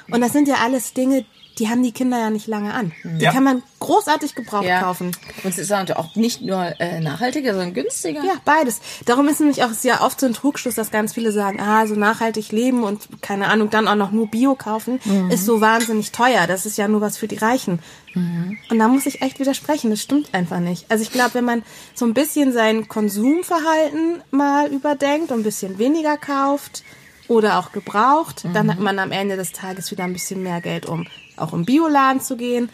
Und 0.10 0.21
das 0.21 0.31
sind 0.33 0.48
ja 0.48 0.56
alles 0.63 0.94
Dinge, 0.94 1.25
die 1.59 1.69
haben 1.69 1.83
die 1.83 1.92
Kinder 1.92 2.19
ja 2.19 2.30
nicht 2.30 2.48
lange 2.48 2.74
an. 2.74 2.92
Die 3.04 3.24
Ja. 3.24 3.31
kann 3.31 3.44
man 3.44 3.63
großartig 3.80 4.36
gebraucht 4.36 4.65
ja. 4.65 4.81
kaufen. 4.81 5.12
Und 5.44 5.50
es 5.51 5.57
ist 5.57 5.69
natürlich 5.69 5.98
auch 5.98 6.15
nicht 6.15 6.42
nur 6.42 6.63
äh, 6.80 7.00
nachhaltiger, 7.00 7.51
sondern 7.54 7.74
günstiger. 7.74 8.24
Ja, 8.24 8.33
beides. 8.45 8.80
Darum 9.06 9.27
ist 9.27 9.39
nämlich 9.39 9.63
auch 9.63 9.71
sehr 9.71 10.01
oft 10.01 10.19
so 10.19 10.25
ein 10.25 10.33
Trugschluss, 10.33 10.75
dass 10.75 10.92
ganz 10.92 11.13
viele 11.13 11.31
sagen, 11.31 11.59
ah, 11.59 11.86
so 11.88 11.95
nachhaltig 11.95 12.51
leben 12.51 12.83
und 12.83 13.07
keine 13.21 13.48
Ahnung, 13.48 13.69
dann 13.69 13.88
auch 13.88 13.95
noch 13.95 14.12
nur 14.12 14.27
Bio 14.27 14.56
kaufen, 14.56 15.00
ist 15.30 15.45
so 15.45 15.62
wahnsinnig 15.62 16.12
teuer. 16.12 16.48
Das 16.48 16.65
ist 16.65 16.77
ja 16.77 16.88
nur 16.88 17.01
was 17.01 17.18
für 17.18 17.27
die 17.27 17.38
Reichen. 17.38 17.80
Und 18.15 18.80
da 18.80 18.88
muss 18.88 19.06
ich 19.06 19.21
echt 19.21 19.39
widersprechen. 19.39 19.92
Das 19.92 20.01
stimmt 20.01 20.33
einfach 20.33 20.60
nicht. 20.60 20.86
Also 20.89 21.03
ich 21.03 21.12
glaube, 21.12 21.36
wenn 21.36 21.45
man 21.45 21.63
so 21.94 22.06
ein 22.06 22.13
bisschen 22.15 22.51
sein 22.51 22.88
Konsumverhalten 22.88 24.21
mal 24.31 24.71
überdenkt 24.71 25.31
und 25.31 25.39
ein 25.42 25.44
bisschen 25.44 25.77
weniger 25.77 26.18
kauft 26.18 26.83
oder 27.27 27.59
auch 27.59 27.71
gebraucht, 27.71 28.45
dann 28.53 28.71
hat 28.71 28.79
man 28.79 29.00
am 29.00 29.12
Ende 29.12 29.35
des 29.35 29.51
Tages 29.51 29.91
wieder 29.91 30.03
ein 30.03 30.13
bisschen 30.13 30.44
mehr 30.44 30.62
Geld, 30.62 30.85
um 30.85 31.07
auch 31.35 31.53
im 31.53 31.65
Bioladen 31.65 32.21
zu 32.21 32.35
gehen. 32.35 32.69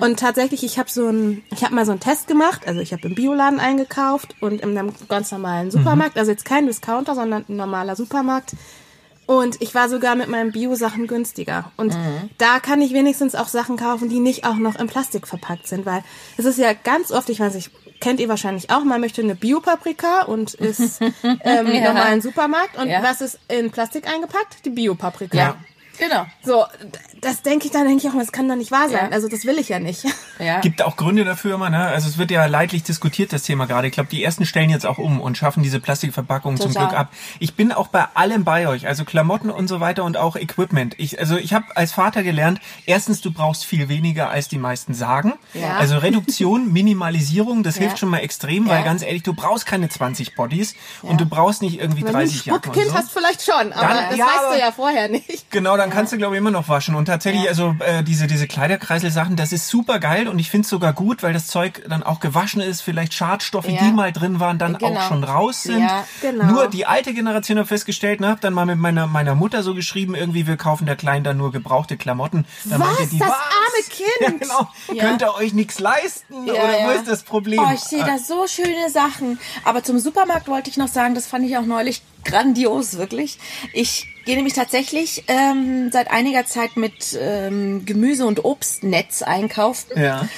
Und 0.00 0.18
tatsächlich, 0.18 0.64
ich 0.64 0.78
habe 0.78 0.90
so 0.90 1.08
ein, 1.08 1.42
ich 1.52 1.62
habe 1.64 1.74
mal 1.74 1.84
so 1.86 1.92
einen 1.92 2.00
Test 2.00 2.26
gemacht. 2.26 2.66
Also 2.66 2.80
ich 2.80 2.92
habe 2.92 3.06
im 3.08 3.14
Bioladen 3.14 3.60
eingekauft 3.60 4.34
und 4.40 4.60
in 4.60 4.76
einem 4.76 4.92
ganz 5.08 5.30
normalen 5.30 5.70
Supermarkt. 5.70 6.18
Also 6.18 6.30
jetzt 6.30 6.44
kein 6.44 6.66
Discounter, 6.66 7.14
sondern 7.14 7.44
ein 7.48 7.56
normaler 7.56 7.96
Supermarkt. 7.96 8.54
Und 9.26 9.60
ich 9.60 9.74
war 9.74 9.90
sogar 9.90 10.14
mit 10.14 10.28
meinen 10.28 10.52
Bio-Sachen 10.52 11.06
günstiger. 11.06 11.70
Und 11.76 11.96
da 12.38 12.60
kann 12.60 12.80
ich 12.80 12.94
wenigstens 12.94 13.34
auch 13.34 13.48
Sachen 13.48 13.76
kaufen, 13.76 14.08
die 14.08 14.20
nicht 14.20 14.46
auch 14.46 14.56
noch 14.56 14.76
in 14.76 14.86
Plastik 14.86 15.28
verpackt 15.28 15.66
sind, 15.68 15.84
weil 15.84 16.02
es 16.38 16.46
ist 16.46 16.58
ja 16.58 16.72
ganz 16.72 17.12
oft, 17.12 17.28
ich 17.28 17.38
weiß 17.38 17.54
nicht, 17.54 17.70
kennt 18.00 18.20
ihr 18.20 18.28
wahrscheinlich 18.28 18.70
auch, 18.70 18.84
man 18.84 19.00
möchte 19.00 19.22
eine 19.22 19.34
Bio-Paprika 19.34 20.22
und 20.22 20.54
ist 20.54 21.00
ähm, 21.22 21.72
Ja. 21.72 21.92
nochmal 21.92 22.12
im 22.12 22.20
Supermarkt. 22.20 22.76
Und 22.78 22.88
Ja. 22.88 23.02
was 23.02 23.20
ist 23.20 23.38
in 23.48 23.70
Plastik 23.70 24.08
eingepackt? 24.08 24.64
Die 24.64 24.70
Bio-Paprika. 24.70 25.36
Ja. 25.36 25.56
Genau. 25.98 26.26
So, 26.44 26.64
das 27.20 27.42
denke 27.42 27.66
ich 27.66 27.72
dann, 27.72 27.86
denke 27.86 28.06
ich 28.06 28.12
auch, 28.12 28.16
das 28.18 28.32
kann 28.32 28.48
doch 28.48 28.54
nicht 28.56 28.70
wahr 28.70 28.88
sein. 28.88 29.08
Ja. 29.08 29.12
Also 29.12 29.28
das 29.28 29.44
will 29.44 29.58
ich 29.58 29.68
ja 29.68 29.78
nicht. 29.78 30.04
Ja. 30.38 30.60
Gibt 30.60 30.82
auch 30.82 30.96
Gründe 30.96 31.24
dafür 31.24 31.56
immer, 31.56 31.68
ne? 31.70 31.86
Also 31.86 32.08
es 32.08 32.16
wird 32.18 32.30
ja 32.30 32.46
leidlich 32.46 32.84
diskutiert, 32.84 33.32
das 33.32 33.42
Thema 33.42 33.66
gerade. 33.66 33.88
Ich 33.88 33.92
glaube, 33.94 34.08
die 34.08 34.22
ersten 34.22 34.46
stellen 34.46 34.70
jetzt 34.70 34.86
auch 34.86 34.98
um 34.98 35.20
und 35.20 35.36
schaffen 35.36 35.62
diese 35.62 35.80
Plastikverpackungen 35.80 36.60
zum. 36.60 36.72
Glück 36.72 36.92
ab. 36.92 37.10
Ich 37.40 37.54
bin 37.54 37.72
auch 37.72 37.88
bei 37.88 38.04
allem 38.14 38.44
bei 38.44 38.68
euch, 38.68 38.86
also 38.86 39.04
Klamotten 39.04 39.50
und 39.50 39.66
so 39.68 39.80
weiter 39.80 40.04
und 40.04 40.16
auch 40.16 40.36
Equipment. 40.36 40.94
Ich, 40.98 41.18
also 41.18 41.36
ich 41.36 41.52
habe 41.54 41.64
als 41.76 41.92
Vater 41.92 42.22
gelernt, 42.22 42.60
erstens, 42.86 43.20
du 43.20 43.32
brauchst 43.32 43.64
viel 43.64 43.88
weniger, 43.88 44.30
als 44.30 44.48
die 44.48 44.58
meisten 44.58 44.94
sagen. 44.94 45.34
Ja. 45.54 45.76
Also 45.78 45.98
Reduktion, 45.98 46.72
Minimalisierung, 46.72 47.62
das 47.62 47.76
Ja. 47.76 47.82
hilft 47.82 47.98
schon 47.98 48.10
mal 48.10 48.18
extrem, 48.18 48.68
weil 48.68 48.84
ganz 48.84 49.02
ehrlich, 49.02 49.22
du 49.24 49.32
brauchst 49.34 49.66
keine 49.66 49.88
20 49.88 50.34
Bodies 50.36 50.74
und 51.02 51.20
du 51.20 51.26
brauchst 51.26 51.62
nicht 51.62 51.80
irgendwie 51.80 52.04
Wenn 52.04 52.12
du 52.12 52.18
ein 52.18 52.24
30 52.26 52.44
Jacken 52.46 52.52
und 52.52 52.64
Spuckkind 52.64 52.86
so. 52.90 52.94
hast, 52.94 53.10
vielleicht 53.12 53.42
schon, 53.42 53.72
aber 53.72 53.94
Dann- 53.94 54.08
das 54.10 54.18
ja, 54.18 54.26
weißt 54.26 54.38
aber- 54.46 54.54
du 54.54 54.60
ja 54.60 54.72
vorher 54.72 55.08
nicht. 55.08 55.50
Genau, 55.50 55.76
dann 55.76 55.87
kannst 55.90 56.12
du 56.12 56.18
glaube 56.18 56.34
ich 56.34 56.38
immer 56.38 56.50
noch 56.50 56.68
waschen. 56.68 56.94
Und 56.94 57.06
tatsächlich, 57.06 57.48
also 57.48 57.74
äh, 57.80 58.02
diese 58.02 58.26
diese 58.26 58.46
Kleiderkreisel-Sachen, 58.46 59.36
das 59.36 59.52
ist 59.52 59.68
super 59.68 59.98
geil 59.98 60.28
und 60.28 60.38
ich 60.38 60.50
finde 60.50 60.64
es 60.64 60.70
sogar 60.70 60.92
gut, 60.92 61.22
weil 61.22 61.32
das 61.32 61.46
Zeug 61.46 61.82
dann 61.88 62.02
auch 62.02 62.20
gewaschen 62.20 62.60
ist, 62.60 62.80
vielleicht 62.82 63.14
Schadstoffe, 63.14 63.68
Ja. 63.68 63.78
die 63.82 63.92
mal 63.92 64.12
drin 64.12 64.40
waren, 64.40 64.58
dann 64.58 64.78
Genau. 64.78 64.98
auch 65.00 65.08
schon 65.08 65.24
raus 65.24 65.62
sind. 65.62 65.80
Ja, 65.80 66.04
genau. 66.20 66.44
Nur 66.46 66.68
die 66.68 66.86
alte 66.86 67.14
Generation 67.14 67.58
hat 67.58 67.66
festgestellt, 67.68 68.20
ne, 68.20 68.28
hab 68.28 68.40
dann 68.40 68.54
mal 68.54 68.66
mit 68.66 68.78
meiner 68.78 69.06
meiner 69.06 69.34
Mutter 69.34 69.62
so 69.62 69.74
geschrieben, 69.74 70.14
irgendwie 70.14 70.46
wir 70.46 70.56
kaufen 70.56 70.86
der 70.86 70.96
Kleinen 70.96 71.24
dann 71.24 71.36
nur 71.36 71.52
gebrauchte 71.52 71.96
Klamotten. 71.96 72.44
Dann 72.64 72.80
Was? 72.80 72.86
meinte 72.88 73.06
die, 73.08 73.18
Das 73.18 73.28
was? 73.28 73.36
arme 73.36 73.84
Kind? 73.88 74.08
Ja, 74.20 74.30
genau. 74.30 74.68
Ja. 74.92 75.04
Könnt 75.04 75.22
ihr 75.22 75.34
euch 75.34 75.52
nichts 75.54 75.78
leisten 75.78 76.46
Ja, 76.46 76.52
oder 76.54 76.62
wo 76.84 76.90
ja. 76.90 76.92
ist 76.92 77.08
das 77.08 77.22
Problem? 77.22 77.60
Oh, 77.60 77.70
ich 77.74 77.80
sehe 77.80 78.04
da 78.04 78.18
so 78.18 78.46
schöne 78.46 78.90
Sachen. 78.90 79.38
Aber 79.64 79.82
zum 79.82 79.98
Supermarkt 79.98 80.48
wollte 80.48 80.70
ich 80.70 80.76
noch 80.76 80.88
sagen, 80.88 81.14
das 81.14 81.26
fand 81.26 81.44
ich 81.46 81.56
auch 81.56 81.64
neulich 81.66 82.02
grandios, 82.24 82.96
wirklich. 82.98 83.38
Ich 83.72 84.06
gehe 84.28 84.36
nämlich 84.36 84.52
tatsächlich 84.52 85.24
ähm, 85.26 85.90
seit 85.90 86.10
einiger 86.10 86.44
Zeit 86.44 86.76
mit 86.76 87.18
ähm, 87.18 87.86
Gemüse- 87.86 88.26
und 88.26 88.44
Obstnetz 88.44 89.22
einkaufen. 89.22 89.98
Ja. 89.98 90.28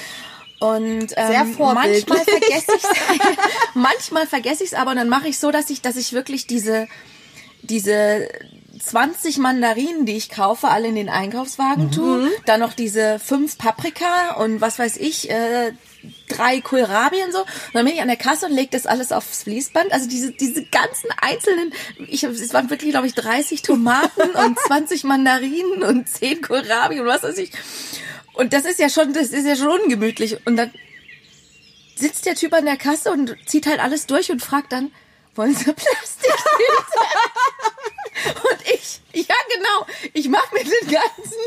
Und 0.61 1.07
ähm, 1.17 1.55
manchmal 1.57 2.19
vergesse 2.19 2.71
ich 2.77 3.19
manchmal 3.73 4.27
vergesse 4.27 4.63
ich 4.63 4.71
es 4.71 4.73
aber 4.75 4.91
und 4.91 4.97
dann 4.97 5.09
mache 5.09 5.27
ich 5.27 5.39
so, 5.39 5.51
dass 5.51 5.69
ich, 5.69 5.81
dass 5.81 5.97
ich 5.97 6.13
wirklich 6.13 6.47
diese 6.47 6.87
diese 7.63 8.29
20 8.79 9.39
Mandarinen, 9.39 10.05
die 10.05 10.15
ich 10.15 10.29
kaufe, 10.29 10.69
alle 10.69 10.87
in 10.87 10.95
den 10.95 11.09
Einkaufswagen 11.09 11.91
tue. 11.91 12.31
Dann 12.45 12.61
noch 12.61 12.71
diese 12.71 13.19
fünf 13.19 13.57
Paprika 13.57 14.35
und 14.35 14.61
was 14.61 14.79
weiß 14.79 14.95
ich, 14.97 15.29
äh, 15.29 15.73
drei 16.27 16.61
Kohlrabi 16.61 17.23
und 17.23 17.31
so. 17.31 17.39
Und 17.41 17.47
dann 17.73 17.85
bin 17.85 17.93
ich 17.95 18.01
an 18.01 18.07
der 18.07 18.17
Kasse 18.17 18.45
und 18.47 18.53
lege 18.53 18.69
das 18.71 18.85
alles 18.85 19.11
aufs 19.11 19.43
Fließband. 19.43 19.91
Also 19.91 20.07
diese, 20.09 20.31
diese 20.31 20.63
ganzen 20.65 21.09
einzelnen, 21.21 21.73
ich, 22.07 22.23
hab- 22.25 22.31
es 22.31 22.53
waren 22.53 22.69
wirklich, 22.69 22.91
glaube 22.91 23.07
ich, 23.07 23.13
30 23.13 23.61
Tomaten 23.61 24.29
und 24.45 24.59
20 24.59 25.03
Mandarinen 25.03 25.83
und 25.83 26.09
10 26.09 26.41
Kohlrabi 26.41 26.99
und 26.99 27.05
was 27.07 27.23
weiß 27.23 27.37
ich. 27.37 27.51
Und 28.33 28.53
das 28.53 28.65
ist 28.65 28.79
ja 28.79 28.89
schon, 28.89 29.13
das 29.13 29.27
ist 29.29 29.45
ja 29.45 29.55
schon 29.55 29.67
ungemütlich. 29.81 30.37
Und 30.47 30.57
dann 30.57 30.71
sitzt 31.95 32.25
der 32.25 32.35
Typ 32.35 32.53
an 32.53 32.65
der 32.65 32.77
Kasse 32.77 33.11
und 33.11 33.35
zieht 33.45 33.67
halt 33.67 33.79
alles 33.79 34.07
durch 34.07 34.31
und 34.31 34.41
fragt 34.41 34.71
dann, 34.71 34.91
wollen 35.35 35.53
Sie 35.55 35.65
Plastiktüte? 35.65 36.33
und 38.49 38.61
ich, 38.73 39.01
ja 39.27 39.35
genau, 39.53 39.85
ich 40.13 40.29
mache 40.29 40.53
mir 40.53 40.63
den 40.63 40.91
ganzen, 40.91 41.37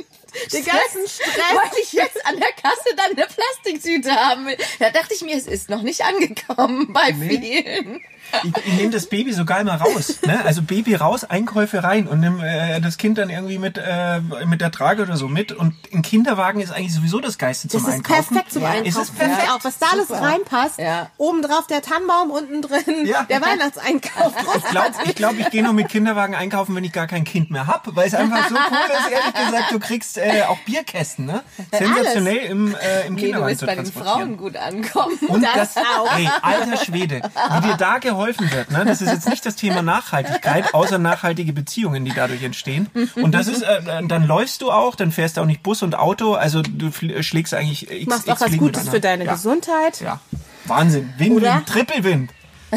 Den 0.53 0.65
ganzen 0.65 1.09
Stress. 1.09 1.55
weil 1.55 1.83
ich 1.83 1.93
jetzt 1.93 2.25
an 2.27 2.39
der 2.39 2.53
Kasse 2.53 2.97
dann 2.97 3.17
eine 3.17 3.27
Plastiktüte 3.27 4.15
haben 4.15 4.47
will. 4.47 4.57
Da 4.79 4.91
dachte 4.91 5.15
ich 5.15 5.23
mir, 5.23 5.37
es 5.37 5.47
ist 5.47 5.71
noch 5.71 5.83
nicht 5.83 6.03
angekommen 6.05 6.93
bei 6.93 7.15
vielen. 7.15 8.03
Ich, 8.43 8.53
ich 8.67 8.73
nehme 8.75 8.91
das 8.91 9.07
Baby 9.07 9.33
sogar 9.33 9.61
immer 9.61 9.75
raus. 9.77 10.19
Ne? 10.27 10.41
Also 10.45 10.63
Baby 10.63 10.95
raus, 10.97 11.25
Einkäufe 11.25 11.83
rein 11.85 12.07
und 12.09 12.21
nimm 12.21 12.41
äh, 12.41 12.81
das 12.81 12.97
Kind 12.99 13.19
dann 13.19 13.31
irgendwie 13.31 13.59
mit, 13.59 13.79
äh, 13.79 14.21
mit 14.47 14.61
der 14.61 14.71
Trage 14.71 15.03
oder 15.03 15.17
so 15.17 15.29
mit. 15.29 15.53
Und 15.53 15.75
ein 15.93 16.03
Kinderwagen 16.03 16.61
ist 16.61 16.73
eigentlich 16.73 16.95
sowieso 16.95 17.21
das 17.21 17.39
Geiste 17.39 17.69
zum 17.69 17.81
Das 17.81 17.89
ist 17.89 17.95
Einkaufen. 17.97 18.27
perfekt 18.35 18.53
zum 18.53 18.63
Ja. 18.63 18.69
Einkaufen. 18.71 18.87
Ist 18.89 18.99
es 18.99 19.11
perfekt? 19.11 19.51
Auch 19.53 19.65
was 19.65 19.79
da 19.79 19.87
alles 19.93 20.09
Super. 20.09 20.23
reinpasst. 20.23 20.79
Ja. 20.79 21.11
Obendrauf 21.17 21.67
der 21.69 21.83
Tannenbaum, 21.83 22.31
unten 22.31 22.63
drin 22.63 23.07
Ja. 23.07 23.23
der 23.25 23.41
Weihnachtseinkauf. 23.41 24.33
Ich 24.57 24.65
glaube, 24.71 24.91
ich, 25.05 25.15
glaub, 25.15 25.39
ich 25.39 25.51
gehe 25.51 25.63
nur 25.63 25.73
mit 25.73 25.89
Kinderwagen 25.89 26.35
einkaufen, 26.35 26.75
wenn 26.75 26.85
ich 26.85 26.93
gar 26.93 27.07
kein 27.07 27.25
Kind 27.25 27.51
mehr 27.51 27.67
hab, 27.67 27.95
weil 27.95 28.07
es 28.09 28.15
einfach 28.15 28.49
so 28.49 28.55
cool 28.55 28.61
ist, 28.99 29.11
ehrlich 29.13 29.35
gesagt, 29.47 29.73
du 29.73 29.79
kriegst 29.79 30.19
äh, 30.19 30.43
auch 30.49 30.59
Bierkästen, 30.61 31.27
ne? 31.27 31.43
Sensationell 31.73 32.37
im, 32.39 32.75
äh, 32.75 33.07
im 33.07 33.15
Nee, 33.15 33.21
du 33.21 33.27
Kinderwagen 33.27 33.47
willst 33.49 33.61
zu 33.61 33.67
bei 33.67 33.75
den. 33.77 33.85
Frauen 33.93 34.37
gut 34.37 34.57
ankommen. 34.57 35.17
Und 35.29 35.43
Das 35.45 35.75
das, 35.75 35.85
auch. 35.85 36.17
ey, 36.17 36.29
alter 36.43 36.77
Schwede, 36.85 37.21
wie 37.61 37.67
dir 37.69 37.77
da 37.77 37.99
geholfen 37.99 38.14
wird, 38.51 38.71
ne? 38.71 38.85
Das 38.85 39.01
ist 39.03 39.11
jetzt 39.11 39.29
nicht 39.29 39.45
das 39.47 39.57
Thema 39.57 39.83
Nachhaltigkeit, 39.83 40.75
außer 40.75 40.99
nachhaltige 40.99 41.53
Beziehungen, 41.53 42.05
die 42.05 42.13
dadurch 42.15 42.43
entstehen. 42.43 42.89
Und 43.17 43.33
das 43.33 43.47
ist, 43.49 43.63
äh, 43.63 43.81
dann 44.07 44.27
läufst 44.27 44.63
du 44.63 44.71
auch, 44.71 44.95
dann 44.95 45.13
fährst 45.13 45.37
du 45.37 45.41
auch 45.43 45.47
nicht 45.47 45.63
Bus 45.63 45.83
und 45.83 45.95
Auto, 45.95 46.35
also 46.35 46.63
du 46.63 46.89
fl- 46.89 47.23
schlägst 47.23 47.55
eigentlich 47.55 47.91
x, 47.91 48.07
Machst 48.07 48.29
x 48.29 48.43
auch 48.43 48.47
was 48.47 48.57
Gutes 48.57 48.89
für 48.89 49.01
deine 49.01 49.25
ja. 49.25 49.33
Gesundheit. 49.33 50.01
Ja, 50.01 50.21
Wahnsinn. 50.67 51.13
Win-win, 51.19 51.37
Oder? 51.37 51.63
Triple-Win. 51.67 52.29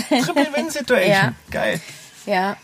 Triple-Win-Situation. 0.09 1.07
Ja. 1.11 1.33
Geil. 1.51 1.79
Ja. 2.25 2.57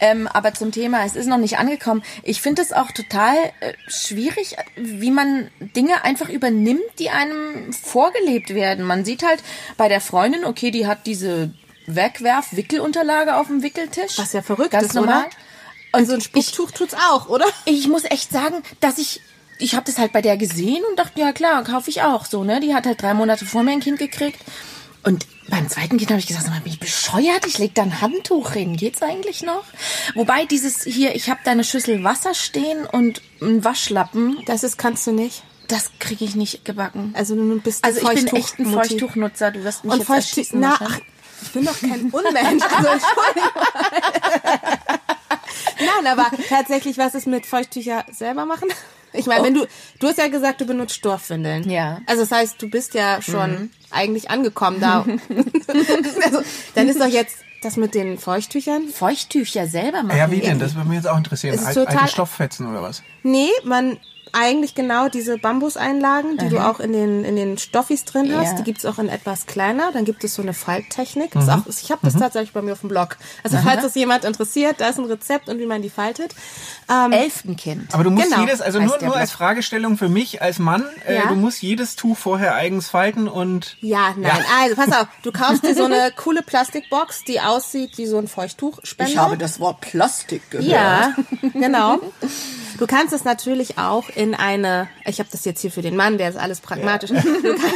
Ähm, 0.00 0.26
aber 0.26 0.52
zum 0.52 0.72
Thema, 0.72 1.04
es 1.06 1.14
ist 1.14 1.26
noch 1.26 1.38
nicht 1.38 1.58
angekommen. 1.58 2.02
Ich 2.24 2.42
finde 2.42 2.60
es 2.60 2.72
auch 2.72 2.90
total 2.90 3.36
äh, 3.60 3.72
schwierig, 3.86 4.56
wie 4.76 5.10
man 5.12 5.48
Dinge 5.60 6.02
einfach 6.04 6.28
übernimmt, 6.28 6.80
die 6.98 7.08
einem 7.10 7.72
vorgelebt 7.72 8.52
werden. 8.54 8.84
Man 8.84 9.04
sieht 9.04 9.22
halt 9.24 9.42
bei 9.76 9.88
der 9.88 10.00
Freundin, 10.00 10.44
okay, 10.44 10.70
die 10.72 10.86
hat 10.86 11.06
diese 11.06 11.50
Wegwerf-Wickelunterlage 11.86 13.36
auf 13.36 13.46
dem 13.48 13.62
Wickeltisch. 13.62 14.18
Was 14.18 14.32
ja 14.32 14.42
verrückt 14.42 14.70
Ganz 14.72 14.88
ist, 14.88 14.94
normal. 14.94 15.24
oder? 15.26 15.98
Und 16.00 16.06
so 16.06 16.14
ein 16.14 16.20
Spucktuch 16.20 16.70
tut's 16.72 16.94
auch, 17.10 17.28
oder? 17.28 17.46
Ich 17.64 17.88
muss 17.88 18.04
echt 18.04 18.30
sagen, 18.30 18.62
dass 18.80 18.98
ich 18.98 19.20
ich 19.58 19.74
habe 19.74 19.86
das 19.86 19.96
halt 19.98 20.12
bei 20.12 20.20
der 20.20 20.36
gesehen 20.36 20.82
und 20.90 20.98
dachte, 20.98 21.18
ja 21.18 21.32
klar, 21.32 21.64
kaufe 21.64 21.88
ich 21.88 22.02
auch 22.02 22.26
so, 22.26 22.44
ne? 22.44 22.60
Die 22.60 22.74
hat 22.74 22.84
halt 22.84 23.00
drei 23.00 23.14
Monate 23.14 23.46
vor 23.46 23.62
mir 23.62 23.72
ein 23.72 23.80
Kind 23.80 23.98
gekriegt. 23.98 24.38
Und 25.02 25.26
beim 25.48 25.66
zweiten 25.70 25.96
Kind 25.96 26.10
habe 26.10 26.18
ich 26.20 26.26
gesagt, 26.26 26.44
sag 26.44 26.52
mal, 26.52 26.60
bin 26.60 26.72
ich 26.72 26.80
bescheuert? 26.80 27.46
Ich 27.46 27.56
leg 27.56 27.74
da 27.74 27.82
ein 27.82 28.02
Handtuch 28.02 28.50
hin. 28.52 28.76
Geht's 28.76 29.00
eigentlich 29.00 29.42
noch? 29.42 29.64
Wobei 30.14 30.44
dieses 30.44 30.82
hier, 30.82 31.14
ich 31.14 31.30
habe 31.30 31.40
da 31.44 31.52
eine 31.52 31.64
Schüssel 31.64 32.04
Wasser 32.04 32.34
stehen 32.34 32.84
und 32.84 33.22
einen 33.40 33.64
Waschlappen, 33.64 34.42
Das 34.44 34.62
ist, 34.62 34.76
kannst 34.76 35.06
du 35.06 35.12
nicht. 35.12 35.42
das 35.68 35.90
kriege 36.00 36.24
ich 36.26 36.34
nicht 36.34 36.64
gebacken. 36.66 37.14
Also 37.16 37.34
du 37.34 37.58
bist 37.60 37.82
Also 37.84 38.00
ich 38.00 38.24
bin 38.24 38.36
echt 38.36 38.58
ein 38.58 38.66
Mutti. 38.68 38.88
Feuchtuchnutzer. 38.90 39.52
Du 39.52 39.64
wirst 39.64 39.84
mich 39.84 39.92
Und 39.94 40.00
jetzt 40.00 40.10
erschießen. 40.10 40.60
na, 40.60 40.76
ach. 40.80 40.98
Ich 41.46 41.52
bin 41.52 41.64
doch 41.64 41.78
kein 41.80 42.10
Unmensch. 42.10 42.62
Also 42.62 42.88
Entschuldigung. 42.92 43.62
Nein, 45.78 46.06
aber 46.06 46.30
tatsächlich, 46.48 46.98
was 46.98 47.14
ist 47.14 47.26
mit 47.26 47.46
Feuchttücher 47.46 48.04
selber 48.12 48.46
machen? 48.46 48.68
Ich 49.12 49.26
meine, 49.26 49.44
wenn 49.44 49.54
du, 49.54 49.66
du 49.98 50.08
hast 50.08 50.18
ja 50.18 50.28
gesagt, 50.28 50.60
du 50.60 50.66
benutzt 50.66 50.94
Stoffwindeln. 50.94 51.68
Ja. 51.70 52.00
Also 52.06 52.22
das 52.22 52.32
heißt, 52.32 52.60
du 52.60 52.68
bist 52.68 52.94
ja 52.94 53.22
schon 53.22 53.70
eigentlich 53.90 54.30
angekommen 54.30 54.80
da. 54.80 55.06
also, 56.24 56.42
dann 56.74 56.88
ist 56.88 57.00
doch 57.00 57.06
jetzt 57.06 57.38
das 57.62 57.76
mit 57.76 57.94
den 57.94 58.18
Feuchttüchern. 58.18 58.88
Feuchttücher 58.88 59.66
selber 59.66 60.02
machen. 60.02 60.18
Ja, 60.18 60.30
wie 60.30 60.40
denn? 60.40 60.58
Das 60.58 60.74
würde 60.74 60.88
mich 60.88 60.96
jetzt 60.96 61.08
auch 61.08 61.16
interessieren. 61.16 61.54
Es 61.54 61.62
ist 61.62 61.68
Al 61.68 61.74
total- 61.74 61.96
alte 61.96 62.12
Stofffetzen 62.12 62.66
oder 62.68 62.82
was? 62.82 63.02
Nee, 63.22 63.50
man 63.64 63.98
eigentlich 64.32 64.74
genau 64.74 65.08
diese 65.08 65.38
Bambuseinlagen, 65.38 66.36
die 66.38 66.48
du 66.48 66.58
auch 66.58 66.80
in 66.80 66.92
den 66.92 67.24
in 67.24 67.36
den 67.36 67.58
Stoffis 67.58 68.04
drin 68.04 68.34
hast, 68.36 68.52
Ja. 68.52 68.56
die 68.58 68.62
gibt's 68.64 68.84
auch 68.84 68.98
in 68.98 69.08
etwas 69.08 69.46
kleiner. 69.46 69.92
Dann 69.92 70.04
gibt 70.04 70.24
es 70.24 70.34
so 70.34 70.42
eine 70.42 70.52
Falttechnik. 70.54 71.30
Das 71.32 71.44
ist 71.44 71.50
auch, 71.50 71.62
ich 71.66 71.90
habe 71.90 72.00
das 72.04 72.14
tatsächlich 72.16 72.52
bei 72.52 72.62
mir 72.62 72.72
auf 72.72 72.80
dem 72.80 72.88
Blog. 72.88 73.16
Also 73.42 73.58
falls 73.62 73.82
das 73.82 73.94
jemand 73.94 74.24
interessiert, 74.24 74.76
da 74.80 74.88
ist 74.88 74.98
ein 74.98 75.04
Rezept 75.06 75.48
und 75.48 75.58
wie 75.58 75.66
man 75.66 75.82
die 75.82 75.90
faltet. 75.90 76.34
Ähm, 76.90 77.12
Elfenkind. 77.12 77.92
Aber 77.94 78.04
du 78.04 78.10
musst 78.10 78.26
Genau, 78.28 78.40
jedes, 78.42 78.60
also 78.60 78.80
nur, 78.80 78.98
nur 79.02 79.16
als. 79.16 79.32
Fragestellung 79.32 79.96
für 79.98 80.08
mich 80.08 80.40
als 80.42 80.58
Mann, 80.58 80.84
äh, 81.06 81.14
Ja. 81.16 81.26
du 81.26 81.34
musst 81.34 81.62
jedes 81.62 81.96
Tuch 81.96 82.16
vorher 82.16 82.54
eigens 82.54 82.88
falten 82.88 83.28
und 83.28 83.76
ja, 83.80 84.14
nein. 84.16 84.30
Also 84.60 84.76
pass 84.76 84.92
auf, 84.92 85.08
du 85.22 85.32
kaufst 85.32 85.62
dir 85.64 85.74
so 85.74 85.84
eine 85.84 86.10
coole 86.16 86.42
Plastikbox, 86.42 87.24
die 87.24 87.40
aussieht 87.40 87.98
wie 87.98 88.06
so 88.06 88.18
ein 88.18 88.28
Feuchttuchspender. 88.28 89.36
das 89.38 89.60
Wort 89.60 89.80
Plastik 89.80 90.50
gehört. 90.50 90.66
Ja, 90.68 91.14
genau. 91.52 91.98
Du 92.78 92.86
kannst 92.86 93.12
es 93.12 93.24
natürlich 93.24 93.78
auch 93.78 94.08
in 94.10 94.34
eine, 94.34 94.88
ich 95.04 95.18
habe 95.18 95.28
das 95.30 95.44
jetzt 95.44 95.60
hier 95.60 95.70
für 95.70 95.82
den 95.82 95.96
Mann, 95.96 96.16
der 96.18 96.28
ist 96.28 96.36
alles 96.36 96.60
pragmatisch. 96.60 97.10
Du 97.10 97.16
kannst, 97.16 97.32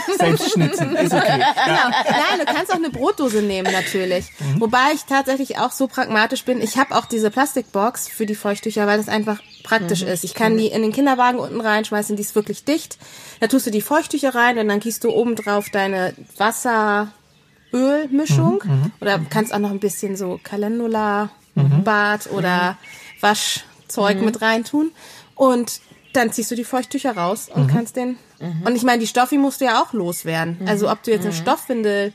selbst 0.18 0.50
schnitzen. 0.52 0.94
Ist 0.96 1.14
okay. 1.14 1.42
genau. 1.64 1.88
Nein, 1.88 2.40
du 2.40 2.44
kannst 2.44 2.70
auch 2.72 2.76
eine 2.76 2.90
Brotdose 2.90 3.40
nehmen 3.42 3.72
natürlich. 3.72 4.26
Wobei 4.58 4.92
ich 4.94 5.04
tatsächlich 5.04 5.58
auch 5.58 5.70
so 5.72 5.86
pragmatisch 5.86 6.44
bin. 6.44 6.60
Ich 6.60 6.76
habe 6.78 6.94
auch 6.96 7.06
diese 7.06 7.30
Plastikbox 7.30 8.08
für 8.08 8.26
die 8.26 8.34
Feuchttücher, 8.34 8.86
weil 8.86 8.98
das 8.98 9.08
einfach 9.08 9.40
praktisch 9.62 10.02
ist. 10.02 10.24
Ich 10.24 10.34
kann 10.34 10.58
die 10.58 10.66
in 10.66 10.82
den 10.82 10.92
Kinderwagen 10.92 11.38
unten 11.38 11.60
reinschmeißen, 11.60 12.16
die 12.16 12.22
ist 12.22 12.34
wirklich 12.34 12.64
dicht. 12.64 12.98
Da 13.40 13.46
tust 13.46 13.66
du 13.66 13.70
die 13.70 13.82
Feuchttücher 13.82 14.34
rein 14.34 14.58
und 14.58 14.68
dann 14.68 14.80
gießt 14.80 15.04
du 15.04 15.10
oben 15.10 15.36
drauf 15.36 15.66
deine 15.70 16.14
Wasser-Öl-Mischung. 16.36 18.62
Oder 19.00 19.20
kannst 19.30 19.54
auch 19.54 19.58
noch 19.58 19.70
ein 19.70 19.80
bisschen 19.80 20.16
so 20.16 20.40
Calendula, 20.42 21.30
Bad 21.84 22.30
oder 22.32 22.76
Waschzeug 23.96 24.20
mit 24.22 24.40
reintun. 24.42 24.92
Und 25.34 25.80
dann 26.12 26.32
ziehst 26.32 26.50
du 26.50 26.56
die 26.56 26.64
Feuchttücher 26.64 27.16
raus 27.16 27.48
und 27.54 27.68
kannst 27.68 27.94
den. 27.96 28.16
Und 28.64 28.74
ich 28.74 28.82
meine, 28.82 28.98
die 28.98 29.06
Stoffi 29.06 29.36
musst 29.38 29.60
du 29.60 29.66
ja 29.66 29.80
auch 29.82 29.92
loswerden. 29.92 30.58
Also 30.66 30.90
ob 30.90 31.02
du 31.04 31.10
jetzt 31.12 31.24
eine 31.24 31.32
Stoffwindel 31.34 32.12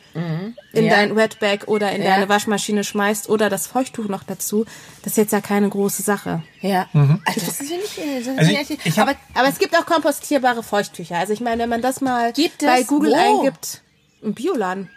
in 0.73 0.85
Ja. 0.85 0.95
dein 0.95 1.15
Wetbag 1.15 1.67
oder 1.67 1.91
in 1.93 2.01
Ja. 2.01 2.09
deine 2.15 2.27
Waschmaschine 2.27 2.83
schmeißt 2.83 3.29
oder 3.29 3.49
das 3.49 3.67
Feuchttuch 3.67 4.09
noch 4.09 4.23
dazu, 4.23 4.65
das 5.03 5.13
ist 5.13 5.17
jetzt 5.17 5.31
ja 5.33 5.39
keine 5.39 5.69
große 5.69 6.01
Sache. 6.01 6.41
Ja. 6.61 6.87
Also 7.25 7.45
das 7.45 7.57
finde 7.57 7.75
ich, 7.85 7.97
äh, 7.99 8.19
das 8.19 8.27
Also 8.37 8.51
finde 8.53 8.61
ich- 8.73 8.85
ich, 8.85 8.99
aber 8.99 9.13
Aber 9.33 9.47
es 9.47 9.59
gibt 9.59 9.77
auch 9.77 9.85
kompostierbare 9.85 10.61
Feuchttücher. 10.63 11.17
Also 11.17 11.31
ich 11.31 11.39
meine, 11.41 11.61
wenn 11.63 11.69
man 11.69 11.81
das 11.81 12.01
mal 12.01 12.33
Gibt 12.33 12.65
bei? 12.65 12.83
Google 12.83 13.13
Wo? 13.13 13.39
eingibt, 13.39 13.81
im 14.21 14.33
Bioladen. 14.33 14.89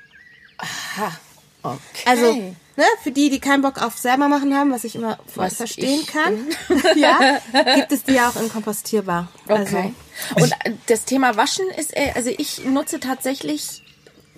Okay. 1.63 1.79
Also, 2.07 2.33
ne, 2.35 2.85
für 3.03 3.11
die, 3.11 3.31
die 3.31 3.41
keinen 3.41 3.63
Bock 3.63 3.83
auf 3.83 3.99
selber 3.99 4.29
machen 4.29 4.55
haben, 4.55 4.71
was 4.73 4.85
ich 4.85 4.95
immer 4.95 5.19
Was 5.35 5.57
verstehen 5.57 6.01
ich 6.01 6.07
kann, 6.07 6.49
ja, 6.97 7.39
gibt 7.75 7.93
es 7.93 8.05
die 8.05 8.15
ja 8.15 8.29
auch 8.29 8.41
in 8.41 8.51
kompostierbar. 8.51 9.29
Also, 9.47 9.77
Okay. 9.77 9.95
Und 10.37 10.53
äh, 10.65 10.73
das 10.87 11.05
Thema 11.05 11.37
Waschen 11.37 11.69
ist, 11.77 11.97
äh, 11.97 12.13
also 12.15 12.31
ich 12.37 12.65
nutze 12.65 13.01
tatsächlich 13.01 13.83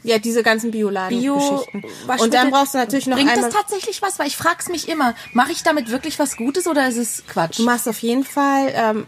ja, 0.02 0.18
diese 0.18 0.42
ganzen 0.42 0.70
Bioladen-Geschichten. 0.70 1.82
Bio 1.82 2.22
Und 2.22 2.34
dann 2.34 2.50
brauchst 2.50 2.74
du 2.74 2.78
natürlich 2.78 3.06
noch 3.06 3.16
Bringt 3.16 3.30
einmal... 3.30 3.50
das 3.50 3.54
tatsächlich 3.54 4.00
was? 4.02 4.18
Weil 4.18 4.28
ich 4.28 4.36
frag's 4.36 4.68
mich 4.68 4.88
immer, 4.88 5.14
mache 5.32 5.52
ich 5.52 5.62
damit 5.62 5.90
wirklich 5.90 6.18
was 6.18 6.36
Gutes 6.36 6.66
oder 6.66 6.88
ist 6.88 6.96
es 6.96 7.24
Quatsch? 7.26 7.58
Du 7.58 7.64
machst 7.64 7.88
auf 7.88 7.98
jeden 7.98 8.24
Fall 8.24 8.72
ähm, 8.74 9.06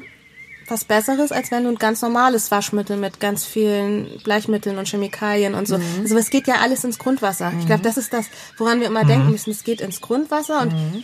was 0.68 0.84
Besseres, 0.84 1.32
als 1.32 1.50
wenn 1.50 1.64
du 1.64 1.70
ein 1.70 1.76
ganz 1.76 2.02
normales 2.02 2.50
Waschmittel 2.50 2.96
mit 2.96 3.20
ganz 3.20 3.44
vielen 3.44 4.18
Bleichmitteln 4.24 4.78
und 4.78 4.88
Chemikalien 4.88 5.54
und 5.54 5.66
so. 5.68 5.78
Mhm. 5.78 5.84
Also 6.02 6.16
es 6.16 6.30
geht 6.30 6.46
ja 6.46 6.56
alles 6.62 6.84
ins 6.84 6.98
Grundwasser. 6.98 7.52
Ich 7.60 7.66
glaube, 7.66 7.82
das 7.82 7.96
ist 7.96 8.12
das, 8.12 8.26
woran 8.58 8.80
wir 8.80 8.86
immer 8.86 9.04
denken 9.04 9.30
müssen. 9.30 9.50
Es 9.50 9.64
geht 9.64 9.80
ins 9.80 10.00
Grundwasser 10.00 10.60
und 10.62 10.72
Mhm. 10.72 11.02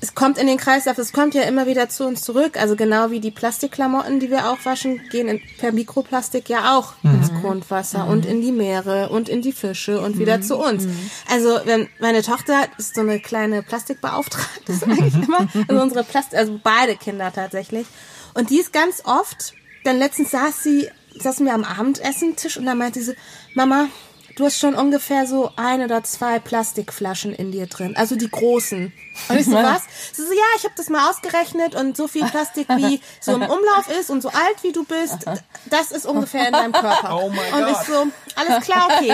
es 0.00 0.14
kommt 0.14 0.36
in 0.38 0.46
den 0.46 0.58
Kreislauf, 0.58 0.98
es 0.98 1.12
kommt 1.12 1.34
ja 1.34 1.42
immer 1.42 1.66
wieder 1.66 1.88
zu 1.88 2.06
uns 2.06 2.22
zurück. 2.22 2.58
Also 2.60 2.76
genau 2.76 3.10
wie 3.10 3.18
die 3.20 3.30
Plastikklamotten, 3.30 4.20
die 4.20 4.30
wir 4.30 4.50
auch 4.50 4.58
waschen, 4.64 5.00
gehen 5.10 5.26
in, 5.28 5.40
per 5.58 5.72
Mikroplastik 5.72 6.48
ja 6.48 6.76
auch 6.76 6.92
Mhm. 7.02 7.14
ins 7.14 7.32
Grundwasser 7.40 8.06
und 8.06 8.26
in 8.26 8.40
die 8.42 8.52
Meere 8.52 9.08
und 9.08 9.28
in 9.28 9.40
die 9.42 9.52
Fische 9.52 10.00
und 10.00 10.18
wieder 10.18 10.42
zu 10.42 10.56
uns. 10.58 10.84
Mhm. 10.84 11.10
Also 11.32 11.58
wenn 11.64 11.88
meine 11.98 12.22
Tochter 12.22 12.64
ist 12.78 12.94
so 12.94 13.00
eine 13.00 13.20
kleine 13.20 13.62
Plastikbeauftragte, 13.62 14.72
ist 14.72 14.84
eigentlich 14.84 15.14
immer, 15.14 15.48
also 15.68 15.82
unsere 15.82 16.04
Plastik, 16.04 16.38
also 16.38 16.60
beide 16.62 16.96
Kinder 16.96 17.32
tatsächlich. 17.34 17.86
Und 18.36 18.50
die 18.50 18.60
ist 18.60 18.72
ganz 18.72 19.02
oft, 19.06 19.54
dann 19.84 19.98
letztens 19.98 20.30
saß 20.30 20.62
sie, 20.62 20.90
saßen 21.18 21.46
wir 21.46 21.54
am 21.54 21.64
Abendessentisch 21.64 22.58
und 22.58 22.66
dann 22.66 22.76
meinte 22.76 23.02
sie, 23.02 23.16
Mama, 23.54 23.88
du 24.36 24.44
hast 24.44 24.58
schon 24.58 24.74
ungefähr 24.74 25.26
so 25.26 25.52
ein 25.56 25.80
oder 25.80 26.04
zwei 26.04 26.38
Plastikflaschen 26.38 27.32
in 27.32 27.50
dir 27.50 27.66
drin, 27.66 27.96
also 27.96 28.14
die 28.14 28.28
großen. 28.28 28.92
Und 29.30 29.36
ich 29.38 29.46
so, 29.46 29.52
was? 29.54 29.84
Sie 30.12 30.20
so, 30.20 30.32
ja, 30.34 30.44
ich 30.58 30.64
habe 30.64 30.74
das 30.76 30.90
mal 30.90 31.08
ausgerechnet 31.08 31.74
und 31.74 31.96
so 31.96 32.08
viel 32.08 32.26
Plastik 32.26 32.68
wie 32.68 33.00
so 33.20 33.32
im 33.32 33.42
Umlauf 33.42 33.88
ist 33.98 34.10
und 34.10 34.20
so 34.20 34.28
alt 34.28 34.62
wie 34.62 34.72
du 34.72 34.84
bist, 34.84 35.24
das 35.70 35.90
ist 35.90 36.04
ungefähr 36.04 36.48
in 36.48 36.52
deinem 36.52 36.72
Körper. 36.72 37.18
Oh 37.22 37.30
mein 37.30 37.54
und 37.54 37.72
Gott. 37.72 37.80
ich 37.80 37.86
so, 37.86 38.06
alles 38.34 38.64
klar, 38.64 38.90
okay. 38.98 39.12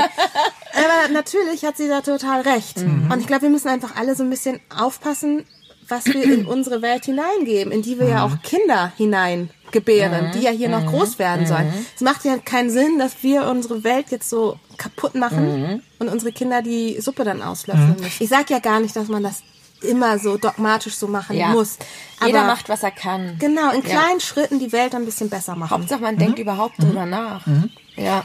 Aber 0.75 1.13
natürlich 1.13 1.65
hat 1.65 1.77
sie 1.77 1.87
da 1.87 2.01
total 2.01 2.41
recht. 2.41 2.79
Und 2.79 3.21
ich 3.21 3.29
glaube, 3.29 3.43
wir 3.43 3.51
müssen 3.51 3.69
einfach 3.69 3.95
alle 3.95 4.17
so 4.17 4.25
ein 4.25 4.31
bisschen 4.31 4.61
aufpassen, 4.77 5.47
was 5.93 6.07
wir 6.07 6.25
in 6.25 6.47
unsere 6.55 6.83
Welt 6.83 7.05
hineingeben, 7.05 7.73
in 7.73 7.83
die 7.83 7.99
wir 8.01 8.09
ja 8.09 8.25
auch 8.25 8.43
Kinder 8.43 8.93
hineingebären, 8.97 10.33
die 10.33 10.41
ja 10.41 10.51
hier 10.51 10.69
noch 10.69 10.87
groß 10.87 11.19
werden 11.19 11.47
sollen. 11.47 11.73
Es 11.95 12.01
macht 12.01 12.25
ja 12.25 12.37
keinen 12.39 12.71
Sinn, 12.71 12.99
dass 12.99 13.23
wir 13.23 13.47
unsere 13.47 13.85
Welt 13.85 14.07
jetzt 14.11 14.29
so 14.29 14.59
kaputt 14.77 15.15
machen 15.15 15.83
und 15.99 16.09
unsere 16.09 16.33
Kinder 16.33 16.63
die 16.63 17.01
Suppe 17.01 17.25
dann 17.25 17.43
auslöffeln 17.43 17.97
müssen. 18.01 18.23
Ich 18.23 18.29
sag 18.29 18.51
ja 18.51 18.59
gar 18.59 18.81
nicht, 18.81 18.97
dass 18.97 19.09
man 19.09 19.23
das 19.23 19.43
immer 19.83 20.19
so 20.19 20.37
dogmatisch 20.37 20.95
so 20.95 21.09
machen 21.09 21.37
Ja. 21.37 21.49
muss. 21.49 21.77
Jeder 22.25 22.41
Aber 22.41 22.49
macht, 22.49 22.69
was 22.69 22.83
er 22.85 22.93
kann. 22.93 23.37
Genau, 23.39 23.71
in 23.73 23.83
Ja. 23.83 23.89
kleinen 23.89 24.21
Schritten 24.21 24.59
die 24.61 24.71
Welt 24.73 24.95
ein 24.95 25.05
bisschen 25.05 25.29
besser 25.29 25.57
machen. 25.57 25.71
Hauptsache, 25.71 26.01
man 26.01 26.17
denkt 26.17 26.39
überhaupt 26.39 26.81
drüber 26.81 27.05
nach. 27.05 27.45
Ja. 27.97 28.25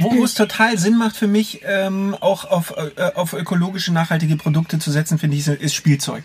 Wo, 0.00 0.16
wo 0.16 0.24
es 0.24 0.34
total 0.34 0.78
Sinn 0.78 0.96
macht 0.96 1.16
für 1.16 1.26
mich, 1.26 1.60
ähm, 1.64 2.16
auch 2.20 2.44
auf, 2.44 2.74
äh, 2.76 3.12
auf 3.14 3.32
ökologische, 3.32 3.92
nachhaltige 3.92 4.36
Produkte 4.36 4.78
zu 4.78 4.90
setzen, 4.90 5.18
finde 5.18 5.36
ich, 5.36 5.46
ist 5.46 5.74
Spielzeug. 5.74 6.24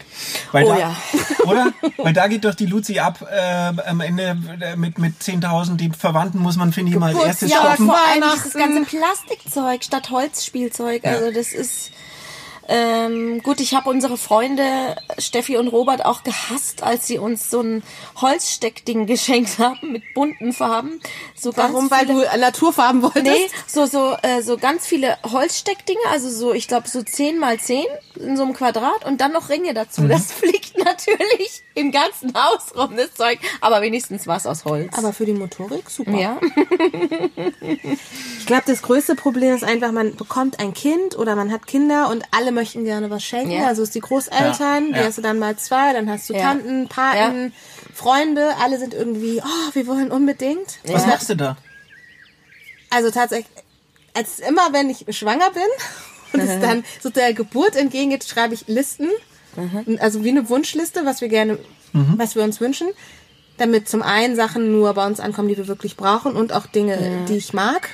Weil 0.51 0.65
Oh 0.65 0.70
da, 0.70 0.79
ja. 0.79 0.96
Oder? 1.46 1.74
Weil 1.98 2.13
da 2.13 2.27
geht 2.27 2.46
doch 2.46 2.56
die 2.56 2.65
Luzi 2.65 3.00
ab 3.00 3.25
äh, 3.32 3.82
am 3.88 4.01
Ende 4.01 4.38
äh, 4.60 4.75
mit, 4.75 4.98
mit 4.98 5.22
10.000. 5.22 5.75
Die 5.75 5.89
Verwandten 5.89 6.39
muss 6.39 6.56
man, 6.58 6.74
finde 6.74 6.91
ich, 6.91 6.98
mal 6.98 7.15
als 7.15 7.24
erstes 7.25 7.51
Ja, 7.51 7.60
aber 7.60 7.74
stoppen. 7.75 7.86
vor 7.88 7.98
allem 7.98 8.24
dieses 8.36 8.53
ganze 8.53 8.84
Plastikzeug 8.84 9.84
statt 9.84 10.10
Holzspielzeug. 10.10 11.06
Also 11.06 11.32
das 11.32 11.53
ist 11.53 11.91
ähm, 12.68 13.42
gut. 13.44 13.60
Ich 13.60 13.74
habe 13.74 13.90
unsere 13.90 14.18
Freunde 14.18 14.96
Steffi 15.18 15.58
und 15.58 15.68
Robert 15.68 16.06
auch 16.06 16.24
gehasst, 16.24 16.84
als 16.84 17.08
sie 17.08 17.18
uns 17.18 17.50
so 17.50 17.62
ein 17.62 17.84
Holzsteckding 18.22 19.06
geschenkt 19.08 19.60
haben 19.60 19.94
mit 19.94 20.04
bunten 20.14 20.54
Farben. 20.54 21.00
So 21.36 21.52
ganz 21.52 21.74
Warum? 21.74 21.90
Weil 21.92 22.08
viele- 22.08 22.28
du 22.32 22.40
Naturfarben 22.40 23.02
wolltest? 23.02 23.26
Nee, 23.26 23.50
so, 23.68 23.86
so, 23.86 24.16
äh, 24.22 24.42
so 24.42 24.58
ganz 24.58 24.86
viele 24.86 25.18
Holzsteckdinge, 25.24 26.00
also 26.12 26.30
so, 26.30 26.54
ich 26.54 26.68
glaube, 26.68 26.88
so 26.88 27.02
10 27.02 27.40
mal 27.40 27.60
10 27.60 27.86
in 28.16 28.36
so 28.38 28.44
einem 28.44 28.54
Quadrat 28.54 29.06
und 29.06 29.22
dann 29.22 29.32
noch 29.34 29.50
Ringe 29.50 29.74
dazu. 29.74 30.02
Mhm. 30.02 30.10
Das 30.10 30.32
fliegt 30.32 30.78
natürlich 30.78 31.64
im 31.76 31.92
ganzen 31.92 32.34
Haus 32.34 32.76
rum, 32.76 32.96
das 32.98 33.14
Zeug. 33.14 33.40
Aber 33.62 33.82
wenigstens 33.82 34.28
war 34.28 34.38
es 34.38 34.46
aus 34.48 34.66
Holz. 34.66 34.98
Aber 34.98 35.14
für 35.14 35.26
die 35.26 35.34
Motorik 35.34 35.90
super. 35.90 36.12
ja. 36.12 36.38
Ich 38.40 38.46
glaube, 38.46 38.64
das 38.66 38.82
größte 38.82 39.16
Problem 39.16 39.54
ist 39.54 39.64
einfach, 39.64 39.92
man 39.92 40.16
bekommt 40.16 40.60
ein 40.60 40.74
Kind 40.74 41.18
oder 41.18 41.36
man 41.36 41.52
hat 41.52 41.68
Kinder 41.68 42.10
und 42.10 42.24
alle 42.32 42.52
möchten 42.58 42.84
gerne 42.84 43.10
was 43.10 43.24
schenken. 43.24 43.52
Ja. 43.52 43.68
Also 43.68 43.84
es 43.84 43.92
die 43.92 44.00
Großeltern, 44.02 44.88
Ja, 44.88 44.94
die 44.94 45.00
ja. 45.00 45.06
hast 45.06 45.18
du 45.18 45.22
dann 45.22 45.40
mal 45.40 45.56
zwei, 45.58 45.94
dann 45.94 46.10
hast 46.10 46.30
du 46.30 46.34
Ja. 46.34 46.42
Tanten, 46.42 46.88
Paten, 46.90 47.54
Freunde, 47.94 48.54
alle 48.62 48.78
sind 48.80 48.94
irgendwie, 48.94 49.40
oh, 49.42 49.70
wir 49.74 49.88
wollen 49.88 50.12
unbedingt. 50.12 50.80
Was 50.86 51.04
Ja. 51.04 51.08
machst 51.08 51.30
du 51.30 51.36
da? 51.36 51.58
Also 52.90 53.12
tatsächlich, 53.12 53.48
als 54.14 54.40
immer, 54.40 54.74
wenn 54.74 54.90
ich 54.90 55.06
schwanger 55.16 55.50
bin 55.52 55.64
und 56.34 56.40
es 56.42 56.60
dann 56.60 56.84
so 57.02 57.10
der 57.10 57.34
Geburt 57.34 57.76
entgegengeht, 57.76 58.24
schreibe 58.26 58.54
ich 58.54 58.68
Listen. 58.68 59.08
Also 60.00 60.24
wie 60.24 60.30
eine 60.30 60.50
Wunschliste, 60.50 61.06
was 61.06 61.22
wir 61.22 61.30
gerne, 61.30 61.58
was 61.94 62.36
wir 62.36 62.44
uns 62.44 62.60
wünschen. 62.62 62.88
Damit 63.58 63.90
zum 63.90 64.04
einen 64.04 64.36
Sachen 64.36 64.72
nur 64.72 64.94
bei 64.94 65.06
uns 65.08 65.20
ankommen, 65.20 65.48
die 65.48 65.58
wir 65.58 65.68
wirklich 65.68 65.98
brauchen 65.98 66.36
und 66.36 66.54
auch 66.54 66.68
Dinge, 66.68 67.26
die 67.28 67.38
ich 67.38 67.54
mag. 67.54 67.90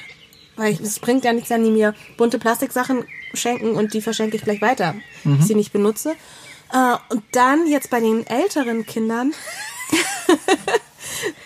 Weil 0.56 0.74
ich, 0.74 0.80
es 0.80 1.00
bringt 1.00 1.26
ja 1.26 1.34
nichts, 1.34 1.50
wenn 1.50 1.64
die 1.64 1.72
mir 1.72 1.94
bunte 2.18 2.40
Plastiksachen 2.40 3.06
schenken 3.34 3.72
und 3.72 3.94
die 3.94 4.02
verschenke 4.02 4.38
ich 4.38 4.44
gleich 4.44 4.62
weiter, 4.62 4.96
wenn 5.24 5.40
ich 5.40 5.46
sie 5.46 5.56
nicht 5.56 5.74
benutze. 5.74 6.16
Äh, 6.72 6.96
und 7.10 7.24
dann 7.32 7.68
jetzt 7.68 7.90
bei 7.90 8.00
den 8.00 8.26
älteren 8.28 8.86
Kindern 8.86 9.34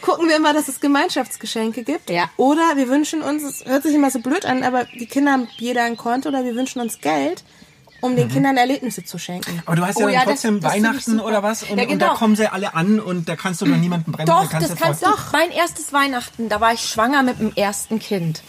gucken 0.01 0.27
wir 0.27 0.37
immer, 0.37 0.53
dass 0.53 0.67
es 0.67 0.79
Gemeinschaftsgeschenke 0.79 1.83
gibt. 1.83 2.09
Ja. 2.09 2.29
Oder 2.37 2.75
wir 2.75 2.89
wünschen 2.89 3.21
uns, 3.21 3.43
es 3.43 3.65
hört 3.65 3.83
sich 3.83 3.93
immer 3.93 4.11
so 4.11 4.19
blöd 4.19 4.45
an, 4.45 4.63
aber 4.63 4.85
die 4.85 5.05
Kinder 5.05 5.33
haben 5.33 5.47
jeder 5.57 5.83
ein 5.83 5.97
Konto 5.97 6.29
oder 6.29 6.43
wir 6.43 6.55
wünschen 6.55 6.81
uns 6.81 7.01
Geld, 7.01 7.43
um 8.01 8.15
den 8.15 8.29
Kindern 8.29 8.57
Erlebnisse 8.57 9.03
zu 9.03 9.17
schenken. 9.17 9.61
Aber 9.65 9.75
du 9.75 9.85
hast 9.85 9.97
Oh 9.97 10.01
ja 10.01 10.05
dann 10.07 10.13
ja, 10.13 10.19
das- 10.19 10.27
trotzdem 10.41 10.59
das 10.61 10.73
Weihnachten 10.73 11.11
super. 11.11 11.25
oder 11.25 11.43
was 11.43 11.63
und, 11.63 11.77
Ja, 11.77 11.83
und 11.87 11.99
da 11.99 12.07
genau. 12.07 12.13
kommen 12.15 12.35
sie 12.35 12.47
alle 12.51 12.73
an 12.75 12.99
und 12.99 13.27
da 13.27 13.35
kannst 13.35 13.61
du 13.61 13.65
noch 13.65 13.77
niemanden 13.77 14.11
bremsen. 14.11 14.27
Doch, 14.35 14.49
da 14.49 14.59
das 14.59 14.69
du 14.69 14.75
kannst 14.75 15.01
du. 15.01 15.07
voll- 15.07 15.17
Mein 15.31 15.51
erstes 15.51 15.93
Weihnachten, 15.93 16.49
da 16.49 16.61
war 16.61 16.73
ich 16.73 16.81
schwanger 16.81 17.23
mit 17.23 17.39
dem 17.39 17.53
ersten 17.55 17.99
Kind. 17.99 18.41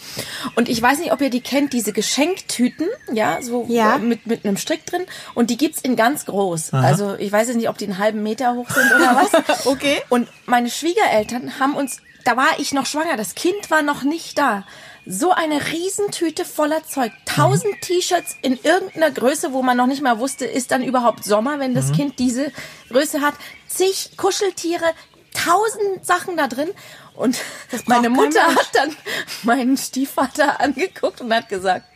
Und 0.55 0.69
ich 0.69 0.81
weiß 0.81 0.99
nicht, 0.99 1.11
ob 1.11 1.21
ihr 1.21 1.29
die 1.29 1.41
kennt, 1.41 1.73
diese 1.73 1.93
Geschenktüten, 1.93 2.87
ja, 3.11 3.41
so 3.41 3.65
Ja. 3.69 3.95
äh, 3.95 3.99
mit, 3.99 4.27
mit 4.27 4.45
einem 4.45 4.57
Strick 4.57 4.85
drin. 4.85 5.01
Und 5.33 5.49
die 5.49 5.57
gibt's 5.57 5.81
in 5.81 5.95
ganz 5.95 6.25
groß. 6.25 6.73
Also 6.73 7.15
ich 7.15 7.31
weiß 7.31 7.47
jetzt 7.47 7.57
nicht, 7.57 7.69
ob 7.69 7.77
die 7.77 7.85
einen 7.85 7.97
halben 7.97 8.23
Meter 8.23 8.53
hoch 8.53 8.69
sind 8.69 8.91
oder 8.93 9.15
was. 9.15 9.65
Okay. 9.65 10.01
Und 10.09 10.27
meine 10.45 10.69
Schwiegereltern 10.69 11.59
haben 11.59 11.73
uns, 11.75 11.97
da 12.25 12.37
war 12.37 12.47
ich 12.59 12.73
noch 12.73 12.85
schwanger, 12.85 13.17
das 13.17 13.35
Kind 13.35 13.69
war 13.71 13.81
noch 13.81 14.03
nicht 14.03 14.37
da. 14.37 14.65
So 15.05 15.31
eine 15.31 15.71
Riesentüte 15.71 16.45
voller 16.45 16.83
Zeug. 16.83 17.11
Tausend 17.25 17.81
T-Shirts 17.81 18.35
in 18.41 18.59
irgendeiner 18.61 19.11
Größe, 19.11 19.53
wo 19.53 19.61
man 19.61 19.77
noch 19.77 19.87
nicht 19.87 20.01
mal 20.01 20.19
wusste, 20.19 20.45
ist 20.45 20.71
dann 20.71 20.83
überhaupt 20.83 21.23
Sommer, 21.23 21.59
wenn 21.59 21.73
das 21.73 21.91
Kind 21.91 22.19
diese 22.19 22.51
Größe 22.89 23.21
hat. 23.21 23.33
Zig 23.67 24.11
Kuscheltiere, 24.17 24.93
tausend 25.33 26.05
Sachen 26.05 26.37
da 26.37 26.47
drin. 26.47 26.69
Und 27.15 27.37
meine 27.85 28.09
Mutter 28.09 28.43
hat 28.43 28.69
dann 28.73 28.95
meinen 29.43 29.77
Stiefvater 29.77 30.59
angeguckt 30.61 31.21
und 31.21 31.33
hat 31.33 31.49
gesagt, 31.49 31.88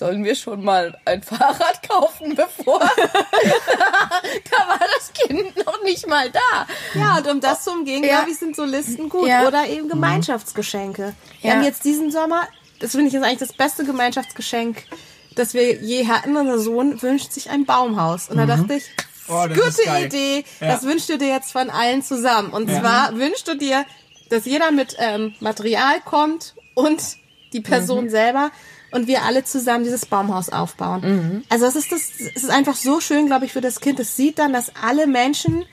sollen 0.00 0.24
wir 0.24 0.34
schon 0.34 0.64
mal 0.64 0.98
ein 1.04 1.22
Fahrrad 1.30 1.86
kaufen, 1.88 2.34
bevor 2.34 2.80
da 2.80 4.68
war 4.68 4.80
das 4.98 5.12
Kind 5.12 5.54
noch 5.64 5.82
nicht 5.84 6.06
mal 6.08 6.30
da. 6.30 6.66
Ja, 6.94 7.18
und 7.18 7.28
um 7.28 7.40
das 7.40 7.64
zu 7.64 7.70
umgehen, 7.72 8.02
Ja. 8.02 8.16
glaube 8.16 8.30
ich, 8.30 8.38
sind 8.38 8.56
so 8.56 8.64
Listen 8.64 9.08
gut. 9.08 9.28
Ja. 9.28 9.46
Oder 9.46 9.66
eben 9.68 9.88
Gemeinschaftsgeschenke. 9.88 11.14
Wir 11.42 11.50
Ja. 11.50 11.56
haben 11.56 11.64
jetzt 11.64 11.84
diesen 11.84 12.10
Sommer, 12.10 12.48
das 12.80 12.92
finde 12.92 13.08
ich 13.08 13.12
jetzt 13.12 13.24
eigentlich 13.24 13.38
das 13.48 13.52
beste 13.52 13.84
Gemeinschaftsgeschenk, 13.84 14.84
das 15.36 15.52
wir 15.54 15.76
je 15.82 16.08
hatten. 16.08 16.36
Unser 16.36 16.58
Sohn 16.58 17.00
wünscht 17.02 17.32
sich 17.32 17.50
ein 17.50 17.66
Baumhaus. 17.66 18.28
Und 18.28 18.38
da 18.38 18.46
dachte 18.46 18.74
ich, 18.74 18.84
Oh, 19.28 19.46
gute. 19.46 19.82
Idee, 20.04 20.44
Ja. 20.60 20.72
das 20.72 20.82
wünschst 20.82 21.08
du 21.08 21.16
dir 21.18 21.28
jetzt 21.28 21.52
von 21.52 21.70
allen 21.70 22.02
zusammen. 22.02 22.50
Und 22.52 22.68
zwar 22.68 23.16
wünschst 23.16 23.46
du 23.46 23.54
dir, 23.56 23.84
dass 24.28 24.44
jeder 24.44 24.72
mit 24.72 24.96
ähm, 24.98 25.34
Material 25.38 26.00
kommt 26.04 26.56
und 26.74 27.00
die 27.52 27.60
Person 27.60 28.08
selber 28.10 28.50
und 28.92 29.06
wir 29.06 29.22
alle 29.22 29.44
zusammen 29.44 29.84
dieses 29.84 30.06
Baumhaus 30.06 30.48
aufbauen. 30.48 31.44
Also 31.48 31.66
es 31.66 31.76
ist 31.76 31.92
das, 31.92 32.02
es 32.18 32.42
ist 32.44 32.50
einfach 32.50 32.76
so 32.76 33.00
schön, 33.00 33.26
glaube 33.26 33.44
ich, 33.46 33.52
für 33.52 33.60
das 33.60 33.80
Kind. 33.80 34.00
Es 34.00 34.16
sieht 34.16 34.38
dann, 34.38 34.52
dass 34.52 34.72
alle 34.82 35.06
Menschen, 35.06 35.64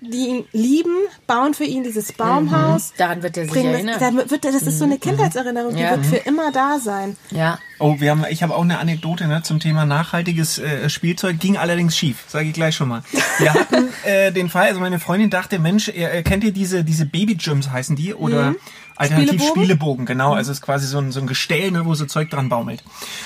die 0.00 0.28
ihn 0.28 0.44
lieben, 0.52 0.94
bauen 1.26 1.52
für 1.54 1.64
ihn 1.64 1.82
dieses 1.84 2.12
Baumhaus. 2.12 2.92
Daran 2.96 3.22
wird 3.22 3.36
er 3.36 3.44
sich 3.48 3.56
erinnern. 3.64 3.98
das, 4.00 4.14
da 4.14 4.30
wird, 4.30 4.44
das 4.44 4.54
ist 4.62 4.78
so 4.78 4.84
eine 4.84 4.98
Kindheitserinnerung, 4.98 5.74
die 5.74 5.82
Ja. 5.82 5.90
wird 5.90 6.06
für 6.06 6.16
immer 6.16 6.52
da 6.52 6.78
sein. 6.78 7.16
Ja. 7.30 7.58
Oh, 7.80 7.98
wir 7.98 8.10
haben, 8.10 8.26
ich 8.28 8.42
habe 8.42 8.54
auch 8.54 8.62
eine 8.62 8.78
Anekdote 8.78 9.26
ne, 9.26 9.42
zum 9.42 9.58
Thema 9.58 9.86
nachhaltiges 9.86 10.58
äh, 10.58 10.90
Spielzeug, 10.90 11.40
ging 11.40 11.56
allerdings 11.56 11.96
schief, 11.96 12.24
sage 12.28 12.48
ich 12.48 12.52
gleich 12.52 12.76
schon 12.76 12.88
mal. 12.88 13.02
Wir 13.38 13.54
hatten 13.54 13.88
äh, 14.04 14.30
den 14.32 14.50
Fall, 14.50 14.68
also 14.68 14.80
meine 14.80 15.00
Freundin 15.00 15.30
dachte, 15.30 15.58
Mensch, 15.58 15.88
äh, 15.88 16.22
kennt 16.22 16.44
ihr 16.44 16.52
diese 16.52 16.84
diese 16.84 17.06
Baby 17.06 17.36
Gyms 17.36 17.70
heißen 17.70 17.96
die 17.96 18.12
oder 18.12 18.54
alternativ 18.96 19.40
Spielebogen? 19.40 19.64
Spielebogen, 19.64 20.06
genau, 20.06 20.34
also 20.34 20.52
es 20.52 20.58
ist 20.58 20.62
quasi 20.62 20.86
so 20.86 20.98
ein, 20.98 21.10
so 21.10 21.20
ein 21.20 21.26
Gestell, 21.26 21.70
ne, 21.70 21.86
wo 21.86 21.94
so 21.94 22.04
Zeug 22.04 22.28
dran 22.28 22.50
baumelt. 22.50 22.84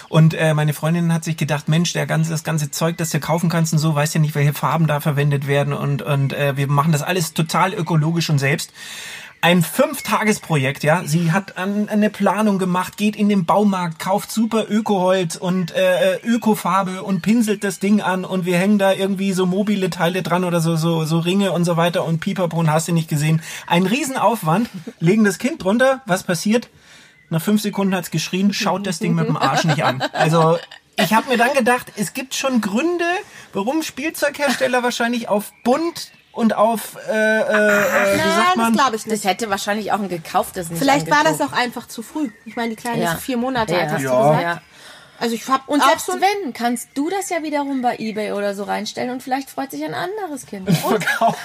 Und 0.09 0.35
äh, 0.35 0.55
meine 0.55 0.73
Freundin 0.73 1.13
hat 1.13 1.25
sich 1.25 1.37
gedacht, 1.37 1.69
Mensch, 1.69 1.93
der 1.93 2.07
ganze 2.07 2.31
das 2.31 2.45
ganze 2.45 2.71
Zeug, 2.71 2.97
das 2.97 3.11
du 3.11 3.19
kaufen 3.19 3.49
kannst 3.51 3.73
und 3.73 3.81
so, 3.81 3.95
weißt 3.95 4.15
ja 4.15 4.21
nicht, 4.21 4.37
welche 4.37 4.53
Farben 4.53 4.87
da 4.87 5.01
verwendet 5.01 5.49
werden 5.49 5.73
und 5.73 6.01
und 6.01 6.33
äh, 6.33 6.57
wir 6.57 6.69
machen 6.69 6.93
das 6.93 7.03
alles 7.03 7.35
total 7.35 7.75
ökologisch 7.75 8.31
und 8.31 8.39
selbst 8.39 8.73
ein 9.45 9.63
Fünf-Tages-Projekt, 9.63 10.85
ja. 10.85 11.03
Sie 11.05 11.31
hat 11.31 11.59
an, 11.59 11.91
eine 11.91 12.09
Planung 12.09 12.59
gemacht, 12.59 12.97
geht 12.97 13.15
in 13.15 13.29
den 13.29 13.45
Baumarkt, 13.45 13.99
kauft 13.99 14.33
super 14.33 14.71
Ökoholz 14.71 15.37
und 15.37 15.71
äh, 15.73 16.17
Ökofarbe 16.25 17.03
und 17.03 17.21
pinselt 17.21 17.63
das 17.63 17.79
Ding 17.79 18.01
an 18.01 18.25
und 18.25 18.47
wir 18.47 18.57
hängen 18.57 18.79
da 18.79 18.95
irgendwie 18.95 19.35
so 19.35 19.45
mobile 19.45 19.91
Teile 19.91 20.23
dran 20.23 20.45
oder 20.45 20.63
so, 20.63 20.77
so, 20.77 21.05
so 21.05 21.19
Ringe 21.19 21.53
und 21.53 21.67
so 21.67 21.77
weiter 21.77 22.07
und 22.07 22.21
Pipapo 22.21 22.67
hast 22.67 22.89
du 22.89 22.93
nicht 22.93 23.11
gesehen. 23.11 23.43
Ein 23.67 23.85
Riesenaufwand, 23.85 24.71
legen 24.99 25.25
das 25.25 25.37
Kind 25.37 25.63
drunter, 25.63 26.01
was 26.07 26.23
passiert? 26.23 26.71
Nach 27.29 27.43
fünf 27.43 27.61
Sekunden 27.61 27.95
hat's 27.95 28.11
geschrien, 28.11 28.55
schaut 28.55 28.87
das 28.87 28.99
Ding 28.99 29.15
mit 29.15 29.29
dem 29.29 29.37
Arsch 29.37 29.65
nicht 29.65 29.85
an. 29.85 30.03
Also 30.15 30.57
ich 30.97 31.13
habe 31.13 31.29
mir 31.29 31.37
dann 31.37 31.53
gedacht, 31.53 31.93
es 31.97 32.15
gibt 32.15 32.35
schon 32.35 32.63
Gründe, 32.63 33.05
warum 33.53 33.83
Spielzeughersteller 33.83 34.83
wahrscheinlich 34.83 35.29
auf 35.29 35.53
bunt 35.65 36.13
und 36.35 36.55
auf, 36.55 36.97
äh, 37.09 37.13
äh, 37.13 37.41
äh, 37.41 37.45
wie 37.45 38.19
sagt 38.19 38.19
Nein, 38.19 38.47
das 38.47 38.57
man? 38.57 38.73
glaube 38.75 38.97
ich 38.97 39.07
nicht. 39.07 39.25
Das 39.25 39.31
hätte 39.31 39.51
wahrscheinlich 39.51 39.93
auch 39.93 40.01
ein 40.01 40.09
gekauftes 40.09 40.69
nicht 40.71 40.79
Vielleicht 40.81 41.11
war 41.11 41.19
das 41.25 41.33
angeguckt. 41.35 41.53
auch 41.55 41.59
einfach 41.59 41.89
zu 41.89 42.03
früh. 42.03 42.31
Ich 42.45 42.57
meine, 42.57 42.71
die 42.71 42.77
Kleine 42.77 43.03
Ja. 43.03 43.13
ist 43.15 43.23
vier 43.23 43.37
Monate 43.37 43.73
Ja. 43.75 43.81
alt, 43.81 43.91
hast 43.93 44.03
Ja. 44.03 44.11
du 44.11 44.17
gesagt. 44.31 44.43
Ja. 44.43 44.61
Also 45.21 45.37
ich 45.37 45.47
habe 45.49 45.63
Und 45.69 45.81
auch 45.81 45.87
selbst 45.87 46.07
so 46.07 46.13
ein 46.15 46.21
wenn, 46.21 46.53
kannst 46.53 46.89
du 46.95 47.09
das 47.09 47.31
ja 47.31 47.41
wiederum 47.45 47.83
bei 47.83 47.97
Ebay 47.99 48.33
oder 48.33 48.53
so 48.57 48.65
reinstellen 48.65 49.11
und 49.11 49.23
vielleicht 49.23 49.49
freut 49.49 49.71
sich 49.71 49.85
ein 49.85 49.95
anderes 49.95 50.45
Kind. 50.45 50.69
Verkauft 50.77 51.39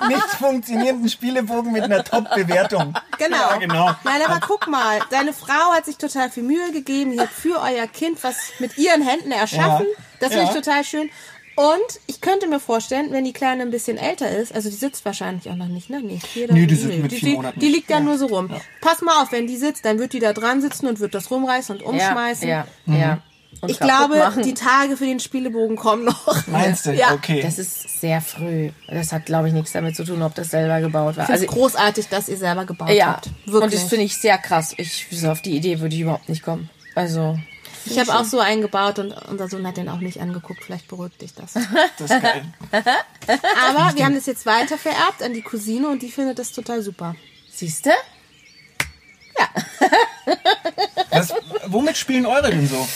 den 0.00 0.08
nicht 0.08 0.26
funktionierenden 0.38 1.08
Spielebogen 1.08 1.70
mit 1.70 1.84
einer 1.84 2.02
Top-Bewertung. 2.02 2.94
Genau. 3.16 3.36
Ja, 3.36 3.56
genau. 3.58 3.90
Nein, 4.02 4.20
aber 4.26 4.40
guck 4.44 4.66
mal, 4.66 4.98
deine 5.10 5.32
Frau 5.32 5.72
hat 5.72 5.84
sich 5.86 5.98
total 5.98 6.30
viel 6.30 6.42
Mühe 6.42 6.72
gegeben, 6.72 7.12
die 7.12 7.20
hat 7.20 7.28
für 7.30 7.60
euer 7.60 7.86
Kind 7.86 8.22
was 8.24 8.34
mit 8.58 8.76
ihren 8.76 9.02
Händen 9.02 9.30
erschaffen. 9.30 9.86
Ja. 9.88 10.02
Das 10.18 10.30
finde 10.30 10.44
Ja. 10.46 10.50
ich 10.50 10.56
total 10.56 10.82
schön. 10.84 11.10
Und 11.56 12.00
ich 12.06 12.20
könnte 12.20 12.46
mir 12.46 12.60
vorstellen, 12.60 13.08
wenn 13.10 13.24
die 13.24 13.32
Kleine 13.32 13.62
ein 13.62 13.70
bisschen 13.70 13.98
älter 13.98 14.30
ist, 14.30 14.54
also 14.54 14.70
die 14.70 14.76
sitzt 14.76 15.04
wahrscheinlich 15.04 15.50
auch 15.50 15.56
noch 15.56 15.68
nicht, 15.68 15.90
ne? 15.90 16.00
Nee, 16.00 16.20
Nee, 16.50 16.66
die 16.66 16.74
sitzt 16.74 16.98
mit 16.98 17.12
die, 17.12 17.16
vier 17.16 17.28
die, 17.30 17.36
Monaten 17.36 17.60
die 17.60 17.68
liegt 17.68 17.90
ja, 17.90 18.00
nur 18.00 18.16
so 18.16 18.26
rum. 18.26 18.50
Pass 18.80 19.02
mal 19.02 19.22
auf, 19.22 19.32
wenn 19.32 19.46
die 19.46 19.56
sitzt, 19.56 19.84
dann 19.84 19.98
wird 19.98 20.12
die 20.12 20.20
da 20.20 20.32
dran 20.32 20.62
sitzen 20.62 20.86
und 20.86 21.00
wird 21.00 21.14
das 21.14 21.30
rumreißen 21.30 21.76
und 21.76 21.82
umschmeißen. 21.82 22.48
Ja, 22.48 22.66
ja, 22.86 22.94
ja. 22.96 23.22
Und 23.60 23.70
Ich 23.70 23.80
glaube, 23.80 24.16
machen. 24.16 24.42
die 24.42 24.54
Tage 24.54 24.96
für 24.96 25.04
den 25.04 25.20
Spielebogen 25.20 25.76
kommen 25.76 26.04
noch. 26.04 26.46
Meinst 26.46 26.86
du? 26.86 26.90
Ja. 27.00 27.12
Okay. 27.14 27.40
das 27.42 27.58
ist 27.58 28.00
sehr 28.00 28.20
früh. 28.20 28.70
Das 28.88 29.12
hat, 29.12 29.26
glaube 29.26 29.48
ich, 29.48 29.54
nichts 29.54 29.72
damit 29.72 29.96
zu 29.96 30.04
tun, 30.04 30.22
ob 30.22 30.34
das 30.34 30.50
selber 30.50 30.80
gebaut 30.80 31.16
war. 31.16 31.28
Also, 31.28 31.46
großartig, 31.46 32.08
dass 32.08 32.28
ihr 32.28 32.36
selber 32.36 32.64
gebaut 32.64 32.90
ja, 32.90 33.08
habt. 33.08 33.30
Wirklich. 33.46 33.62
und 33.62 33.74
das 33.74 33.82
finde 33.84 34.04
ich 34.04 34.16
sehr 34.16 34.38
krass. 34.38 34.74
Ich, 34.76 35.06
so 35.10 35.30
auf 35.30 35.42
die 35.42 35.56
Idee 35.56 35.80
würde 35.80 35.94
ich 35.94 36.02
überhaupt 36.02 36.28
nicht 36.28 36.42
kommen. 36.42 36.70
Also, 36.94 37.38
ich 37.84 37.98
habe 37.98 38.14
auch 38.14 38.24
so 38.24 38.40
einen 38.40 38.62
gebaut 38.62 38.98
und 38.98 39.12
unser 39.28 39.48
Sohn 39.48 39.66
hat 39.66 39.76
den 39.76 39.88
auch 39.88 40.00
nicht 40.00 40.20
angeguckt. 40.20 40.64
Vielleicht 40.64 40.88
beruhigt 40.88 41.20
dich 41.22 41.34
das. 41.34 41.54
Das 41.98 42.10
ist 42.10 42.22
geil. 42.22 42.44
Aber 42.72 43.96
wir 43.96 44.04
haben 44.04 44.14
das 44.14 44.26
jetzt 44.26 44.46
weiter 44.46 44.78
vererbt 44.78 45.22
an 45.22 45.32
die 45.32 45.42
Cousine 45.42 45.88
und 45.88 46.02
die 46.02 46.10
findet 46.10 46.38
das 46.38 46.52
total 46.52 46.82
super. 46.82 47.14
siehst 47.50 47.86
du? 47.86 47.90
Was, 51.10 51.32
womit 51.66 51.96
spielen 51.96 52.26
eure 52.26 52.50
denn 52.50 52.68
so? 52.68 52.86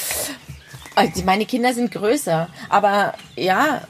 Also 0.96 1.22
Meine 1.24 1.44
Kinder 1.46 1.74
sind 1.74 1.90
größer, 1.90 2.48
aber 2.68 3.14
ja, 3.36 3.82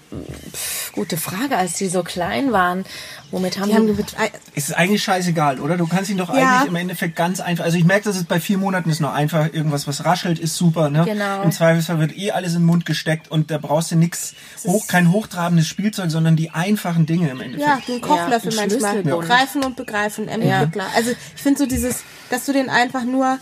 pf, 0.54 0.92
gute 0.92 1.16
Frage, 1.16 1.56
als 1.56 1.74
die 1.74 1.88
so 1.88 2.02
klein 2.02 2.52
waren. 2.52 2.84
Womit 3.30 3.58
haben 3.58 3.64
Die 3.64 3.70
die, 3.72 3.76
haben 3.78 3.96
mit, 3.96 4.14
Es 4.54 4.68
ist 4.68 4.74
eigentlich 4.76 5.02
scheißegal, 5.02 5.58
oder? 5.58 5.76
Du 5.76 5.88
kannst 5.88 6.08
ihn 6.08 6.16
doch 6.16 6.32
Ja. 6.32 6.34
eigentlich 6.58 6.68
im 6.68 6.76
Endeffekt 6.76 7.16
ganz 7.16 7.40
einfach. 7.40 7.64
Also 7.64 7.76
ich 7.76 7.84
merke, 7.84 8.04
dass 8.04 8.16
es 8.16 8.24
bei 8.24 8.38
vier 8.38 8.58
Monaten 8.58 8.88
ist 8.90 9.00
noch 9.00 9.12
einfach. 9.12 9.52
Irgendwas, 9.52 9.88
was 9.88 10.04
raschelt, 10.04 10.38
ist 10.38 10.54
super, 10.56 10.88
ne? 10.88 11.04
Genau. 11.04 11.42
Im 11.42 11.50
Zweifelsfall 11.50 11.98
wird 11.98 12.16
eh 12.16 12.30
alles 12.30 12.52
in 12.54 12.60
den 12.60 12.66
Mund 12.66 12.86
gesteckt 12.86 13.28
und 13.30 13.50
da 13.50 13.58
brauchst 13.58 13.90
du 13.90 13.96
nix, 13.96 14.34
hoch, 14.64 14.86
kein 14.86 15.10
hochtrabendes 15.10 15.66
Spielzeug, 15.66 16.10
sondern 16.10 16.36
die 16.36 16.50
einfachen 16.50 17.06
Dinge 17.06 17.28
im 17.30 17.40
Endeffekt. 17.40 17.68
ja, 17.68 17.80
den 17.94 18.00
Kochlöffel 18.00 18.52
Ja, 18.54 18.60
manchmal. 18.68 19.02
Greifen 19.02 19.64
und 19.64 19.74
begreifen, 19.76 20.28
Emmy 20.28 20.46
Ja. 20.46 20.62
Wickler. 20.62 20.86
Also 20.94 21.10
ich 21.34 21.42
finde 21.42 21.58
so 21.58 21.66
dieses, 21.66 22.04
dass 22.30 22.44
du 22.46 22.52
den 22.52 22.70
einfach 22.70 23.02
nur 23.02 23.38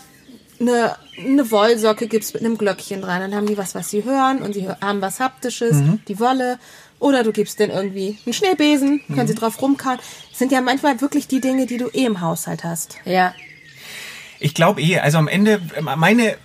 eine, 0.59 0.95
eine 1.17 1.49
Wollsocke 1.51 2.07
gibst 2.07 2.33
mit 2.33 2.43
einem 2.43 2.57
Glöckchen 2.57 3.01
dran. 3.01 3.21
Dann 3.21 3.35
haben 3.35 3.45
die 3.47 3.57
was, 3.57 3.75
was 3.75 3.89
sie 3.89 4.03
hören 4.03 4.41
und 4.41 4.53
sie 4.53 4.67
haben 4.69 5.01
was 5.01 5.19
Haptisches, 5.19 5.73
Mhm. 5.77 5.99
die 6.07 6.19
Wolle. 6.19 6.59
Oder 6.99 7.23
du 7.23 7.31
gibst 7.33 7.59
denen 7.59 7.71
irgendwie 7.73 8.17
einen 8.25 8.33
Schneebesen, 8.33 9.01
können 9.07 9.23
Mhm. 9.23 9.27
sie 9.27 9.35
drauf 9.35 9.61
rumkauen. 9.61 9.97
Das 10.29 10.39
sind 10.39 10.51
ja 10.51 10.61
manchmal 10.61 11.01
wirklich 11.01 11.27
die 11.27 11.41
Dinge, 11.41 11.65
die 11.65 11.77
du 11.77 11.87
eh 11.89 12.05
im 12.05 12.21
Haushalt 12.21 12.63
hast. 12.63 12.97
ja, 13.05 13.33
Ich 14.39 14.53
glaube 14.53 14.81
eh, 14.81 14.99
also 14.99 15.17
am 15.19 15.27
Ende, 15.27 15.61
meine 15.97 16.35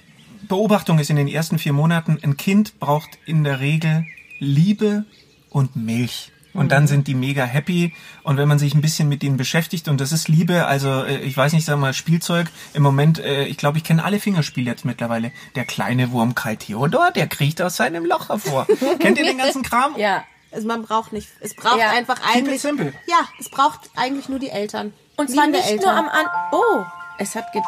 Beobachtung 0.46 0.98
ist 0.98 1.10
in 1.10 1.16
den 1.16 1.28
ersten 1.28 1.58
vier 1.58 1.72
Monaten, 1.72 2.18
ein 2.22 2.36
Kind 2.36 2.78
braucht 2.78 3.10
in 3.26 3.42
der 3.44 3.60
Regel 3.60 4.04
Liebe 4.38 5.04
und 5.50 5.74
Milch. 5.76 6.30
Und 6.58 6.70
dann 6.72 6.86
sind 6.86 7.06
die 7.06 7.14
mega 7.14 7.44
happy. 7.44 7.94
Und 8.22 8.36
wenn 8.36 8.48
man 8.48 8.58
sich 8.58 8.74
ein 8.74 8.80
bisschen 8.80 9.08
mit 9.08 9.22
ihnen 9.22 9.36
beschäftigt, 9.36 9.88
und 9.88 10.00
das 10.00 10.12
ist 10.12 10.28
Liebe, 10.28 10.66
also 10.66 11.04
äh, 11.04 11.18
ich 11.20 11.36
weiß 11.36 11.52
nicht, 11.52 11.64
sag 11.64 11.78
mal, 11.78 11.94
Spielzeug, 11.94 12.48
im 12.74 12.82
Moment, 12.82 13.18
äh, 13.18 13.44
ich 13.44 13.56
glaube, 13.56 13.78
ich 13.78 13.84
kenne 13.84 14.04
alle 14.04 14.18
Fingerspiele 14.20 14.68
jetzt 14.70 14.84
mittlerweile. 14.84 15.32
Der 15.54 15.64
kleine 15.64 16.10
Wurm 16.12 16.34
Kai 16.34 16.56
Theodor, 16.56 17.10
der 17.12 17.26
kriecht 17.28 17.62
aus 17.62 17.76
seinem 17.76 18.04
Loch 18.04 18.28
hervor. 18.28 18.66
Kennt 18.98 19.18
ihr 19.18 19.24
den 19.24 19.38
ganzen 19.38 19.62
Kram? 19.62 19.94
ja. 19.96 20.24
Also 20.50 20.66
man 20.66 20.82
braucht 20.82 21.12
nicht, 21.12 21.28
es 21.40 21.54
braucht 21.54 21.78
Ja, 21.78 21.90
einfach 21.90 22.16
eigentlich, 22.26 22.62
simple. 22.62 22.94
ja, 23.06 23.18
es 23.38 23.50
braucht 23.50 23.80
eigentlich 23.96 24.30
nur 24.30 24.38
die 24.38 24.48
Eltern. 24.48 24.94
Und 25.16 25.28
zwar 25.30 25.46
nicht 25.46 25.76
nur 25.82 25.90
am 25.92 26.08
An... 26.08 26.24
Oh, 26.52 26.84
es 27.18 27.34
hat 27.34 27.52
ge 27.52 27.60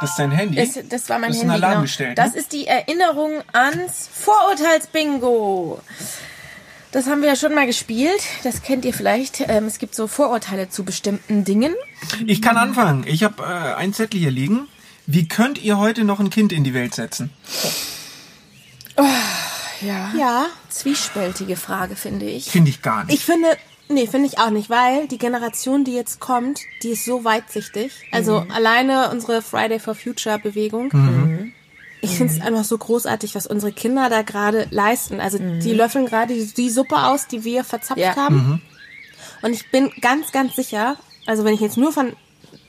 Das 0.00 0.10
ist 0.10 0.18
dein 0.18 0.32
Handy. 0.32 0.58
es, 0.58 0.76
das 0.88 1.08
war 1.08 1.20
mein 1.20 1.28
Das 1.30 1.36
ist 1.36 1.44
ein 1.44 1.50
Handy. 1.50 1.62
Alarm 1.64 1.72
genau. 1.74 1.82
gestellt, 1.82 2.18
Das 2.18 2.32
ne? 2.32 2.38
ist 2.40 2.52
die 2.52 2.66
Erinnerung 2.66 3.30
ans 3.52 4.08
Vorurteilsbingo. 4.12 5.80
Das 6.96 7.08
haben 7.08 7.20
wir 7.20 7.28
ja 7.28 7.36
schon 7.36 7.54
mal 7.54 7.66
gespielt. 7.66 8.22
Das 8.42 8.62
kennt 8.62 8.86
ihr 8.86 8.94
vielleicht. 8.94 9.44
Ähm, 9.48 9.66
es 9.66 9.78
gibt 9.78 9.94
so 9.94 10.06
Vorurteile 10.06 10.70
zu 10.70 10.82
bestimmten 10.82 11.44
Dingen. 11.44 11.74
Ich 12.26 12.40
kann 12.40 12.56
anfangen. 12.56 13.04
Ich 13.06 13.22
habe 13.22 13.42
äh, 13.42 13.74
ein 13.74 13.92
Zettel 13.92 14.18
hier 14.18 14.30
liegen. 14.30 14.66
Wie 15.06 15.28
könnt 15.28 15.62
ihr 15.62 15.76
heute 15.76 16.04
noch 16.04 16.20
ein 16.20 16.30
Kind 16.30 16.52
in 16.52 16.64
die 16.64 16.72
Welt 16.72 16.94
setzen? 16.94 17.28
Ja. 19.82 20.10
Ja, 20.16 20.46
Zwiespältige 20.70 21.56
Frage, 21.56 21.96
finde 21.96 22.24
ich. 22.24 22.46
Finde 22.46 22.70
ich 22.70 22.80
gar 22.80 23.04
nicht. 23.04 23.14
ich 23.18 23.26
finde, 23.26 23.48
nee, 23.90 24.06
finde 24.06 24.28
ich 24.28 24.38
auch 24.38 24.48
nicht, 24.48 24.70
weil 24.70 25.06
die 25.06 25.18
Generation, 25.18 25.84
die 25.84 25.92
jetzt 25.92 26.18
kommt, 26.18 26.60
die 26.82 26.92
ist 26.92 27.04
so 27.04 27.24
weitsichtig. 27.24 27.92
Also 28.10 28.40
Mhm. 28.40 28.50
alleine 28.52 29.10
unsere 29.10 29.42
Friday 29.42 29.78
for 29.80 29.94
Future 29.94 30.38
Bewegung. 30.38 30.88
Mhm. 30.94 31.52
Ich 32.06 32.16
finde 32.16 32.32
es 32.34 32.40
einfach 32.40 32.64
so 32.64 32.78
großartig, 32.78 33.34
was 33.34 33.46
unsere 33.46 33.72
Kinder 33.72 34.08
da 34.08 34.22
gerade 34.22 34.66
leisten. 34.70 35.20
Also 35.20 35.38
die 35.38 35.72
löffeln 35.72 36.06
gerade 36.06 36.34
die, 36.34 36.46
die 36.46 36.70
Suppe 36.70 36.96
aus, 37.04 37.26
die 37.26 37.44
wir 37.44 37.64
verzapft 37.64 37.96
Mhm. 37.98 38.02
Ja. 38.02 38.16
haben. 38.16 38.62
Und 39.42 39.52
ich 39.52 39.70
bin 39.70 39.90
ganz, 40.00 40.32
ganz 40.32 40.56
sicher, 40.56 40.96
also 41.26 41.44
wenn 41.44 41.54
ich 41.54 41.60
jetzt 41.60 41.76
nur 41.76 41.92
von 41.92 42.12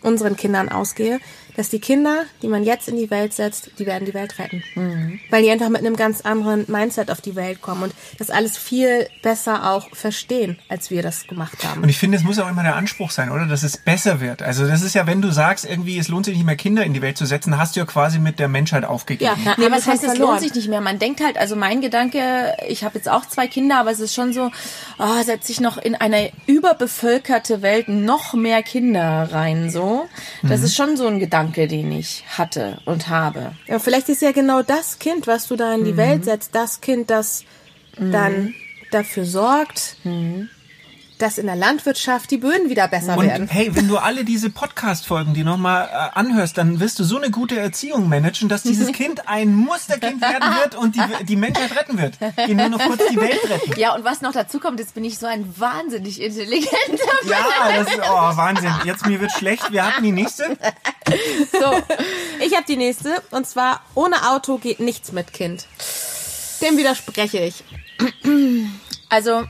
unseren 0.01 0.35
Kindern 0.35 0.69
ausgehe, 0.69 1.19
dass 1.57 1.69
die 1.69 1.79
Kinder, 1.79 2.23
die 2.41 2.47
man 2.47 2.63
jetzt 2.63 2.87
in 2.87 2.95
die 2.95 3.09
Welt 3.09 3.33
setzt, 3.33 3.71
die 3.77 3.85
werden 3.85 4.05
die 4.05 4.13
Welt 4.13 4.39
retten. 4.39 4.63
Mhm. 4.75 5.19
Weil 5.29 5.43
die 5.43 5.51
einfach 5.51 5.69
mit 5.69 5.81
einem 5.81 5.97
ganz 5.97 6.21
anderen 6.21 6.65
Mindset 6.67 7.11
auf 7.11 7.19
die 7.19 7.35
Welt 7.35 7.61
kommen 7.61 7.83
und 7.83 7.93
das 8.17 8.29
alles 8.29 8.57
viel 8.57 9.07
besser 9.21 9.71
auch 9.71 9.87
verstehen, 9.93 10.57
als 10.69 10.89
wir 10.89 11.01
das 11.01 11.27
gemacht 11.27 11.63
haben. 11.65 11.83
Und 11.83 11.89
ich 11.89 11.97
finde, 11.97 12.17
es 12.17 12.23
muss 12.23 12.39
auch 12.39 12.49
immer 12.49 12.63
der 12.63 12.75
Anspruch 12.75 13.11
sein, 13.11 13.29
oder? 13.31 13.45
Dass 13.45 13.63
es 13.63 13.77
besser 13.77 14.21
wird. 14.21 14.41
Also 14.41 14.65
das 14.65 14.81
ist 14.81 14.95
ja, 14.95 15.05
wenn 15.07 15.21
du 15.21 15.31
sagst, 15.31 15.65
irgendwie, 15.65 15.97
es 15.97 16.07
lohnt 16.07 16.25
sich 16.25 16.35
nicht 16.35 16.45
mehr 16.45 16.55
Kinder 16.55 16.83
in 16.83 16.93
die 16.93 17.01
Welt 17.01 17.17
zu 17.17 17.25
setzen, 17.25 17.57
hast 17.57 17.75
du 17.75 17.81
ja 17.81 17.85
quasi 17.85 18.19
mit 18.19 18.39
der 18.39 18.47
Menschheit 18.47 18.85
aufgegeben. 18.85 19.31
Ja. 19.35 19.37
Na, 19.43 19.55
Nee, 19.57 19.65
aber 19.65 19.75
das 19.75 19.85
es 19.85 19.91
heißt, 19.91 20.03
heißt 20.03 20.13
es 20.13 20.19
lohnt 20.19 20.39
sich 20.39 20.53
nicht 20.53 20.69
mehr. 20.69 20.81
Man 20.81 20.99
denkt 20.99 21.23
halt, 21.23 21.37
also 21.37 21.55
mein 21.55 21.81
Gedanke, 21.81 22.55
ich 22.67 22.83
habe 22.83 22.95
jetzt 22.95 23.09
auch 23.09 23.25
zwei 23.25 23.47
Kinder, 23.47 23.79
aber 23.79 23.91
es 23.91 23.99
ist 23.99 24.13
schon 24.13 24.33
so, 24.33 24.51
oh, 24.99 25.23
setze 25.23 25.51
ich 25.51 25.59
noch 25.59 25.77
in 25.77 25.95
eine 25.95 26.31
überbevölkerte 26.45 27.61
Welt 27.61 27.89
noch 27.89 28.33
mehr 28.33 28.61
Kinder 28.61 29.29
rein, 29.31 29.71
so. 29.71 30.07
Das 30.43 30.61
ist 30.61 30.75
schon 30.75 30.95
so 30.95 31.07
ein 31.07 31.19
Gedanke, 31.19 31.46
den 31.55 31.91
ich 31.91 32.23
hatte 32.37 32.79
und 32.85 33.07
habe. 33.07 33.53
Ja, 33.67 33.79
vielleicht 33.79 34.09
ist 34.09 34.21
ja 34.21 34.31
genau 34.31 34.61
das 34.63 34.99
Kind, 34.99 35.27
was 35.27 35.47
du 35.47 35.55
da 35.55 35.73
in 35.73 35.85
die 35.85 35.93
Mhm. 35.93 35.97
Welt 35.97 36.25
setzt, 36.25 36.53
das 36.55 36.81
Kind, 36.81 37.09
das 37.09 37.43
dann 37.97 38.53
dafür 38.91 39.25
sorgt, 39.25 39.95
Mhm. 40.03 40.49
Dass 41.17 41.37
in 41.37 41.47
der 41.47 41.55
Landwirtschaft 41.55 42.29
die 42.31 42.37
Böden 42.37 42.69
wieder 42.69 42.87
besser 42.87 43.17
Und 43.17 43.25
werden. 43.27 43.47
hey, 43.47 43.75
wenn 43.75 43.87
du 43.87 43.97
alle 43.97 44.23
diese 44.23 44.49
Podcast-Folgen, 44.49 45.33
die 45.33 45.43
nochmal 45.43 45.89
äh, 45.91 46.17
anhörst, 46.19 46.57
dann 46.57 46.79
wirst 46.79 46.99
du 46.99 47.03
so 47.03 47.17
eine 47.17 47.31
gute 47.31 47.59
Erziehung 47.59 48.07
managen, 48.09 48.49
dass 48.49 48.63
dieses 48.63 48.91
Kind 48.93 49.27
ein 49.27 49.53
Musterkind 49.55 50.21
werden 50.21 50.55
wird 50.61 50.75
und 50.75 50.95
die, 50.95 51.01
die 51.25 51.35
Menschheit 51.35 51.75
retten 51.75 51.97
wird. 51.97 52.17
Geh 52.45 52.53
nur 52.53 52.69
noch 52.69 52.79
kurz 52.79 53.01
die 53.09 53.17
Welt 53.17 53.39
retten. 53.49 53.79
Ja, 53.79 53.95
und 53.95 54.03
was 54.03 54.21
noch 54.21 54.31
dazu 54.31 54.59
kommt, 54.59 54.79
jetzt 54.79 54.93
bin 54.93 55.03
ich 55.03 55.17
so 55.17 55.25
ein 55.25 55.53
wahnsinnig 55.57 56.21
intelligenter 56.21 56.67
Ja, 57.27 57.45
das 57.77 57.87
ist, 57.93 57.99
oh, 57.99 58.37
Wahnsinn. 58.37 58.73
Jetzt 58.85 59.05
mir 59.05 59.19
wird 59.19 59.31
schlecht. 59.31 59.71
Wir 59.71 59.85
hatten 59.85 60.03
die 60.03 60.11
nächste. 60.11 60.57
So, 61.51 61.81
Ich 62.45 62.53
habe 62.55 62.65
die 62.67 62.77
nächste 62.77 63.21
und 63.31 63.47
zwar 63.47 63.81
ohne 63.95 64.29
Auto 64.29 64.57
geht 64.57 64.79
nichts 64.79 65.11
mit 65.11 65.33
Kind. 65.33 65.65
Dem 66.61 66.77
widerspreche 66.77 67.39
ich. 67.39 67.63
Also, 69.09 69.45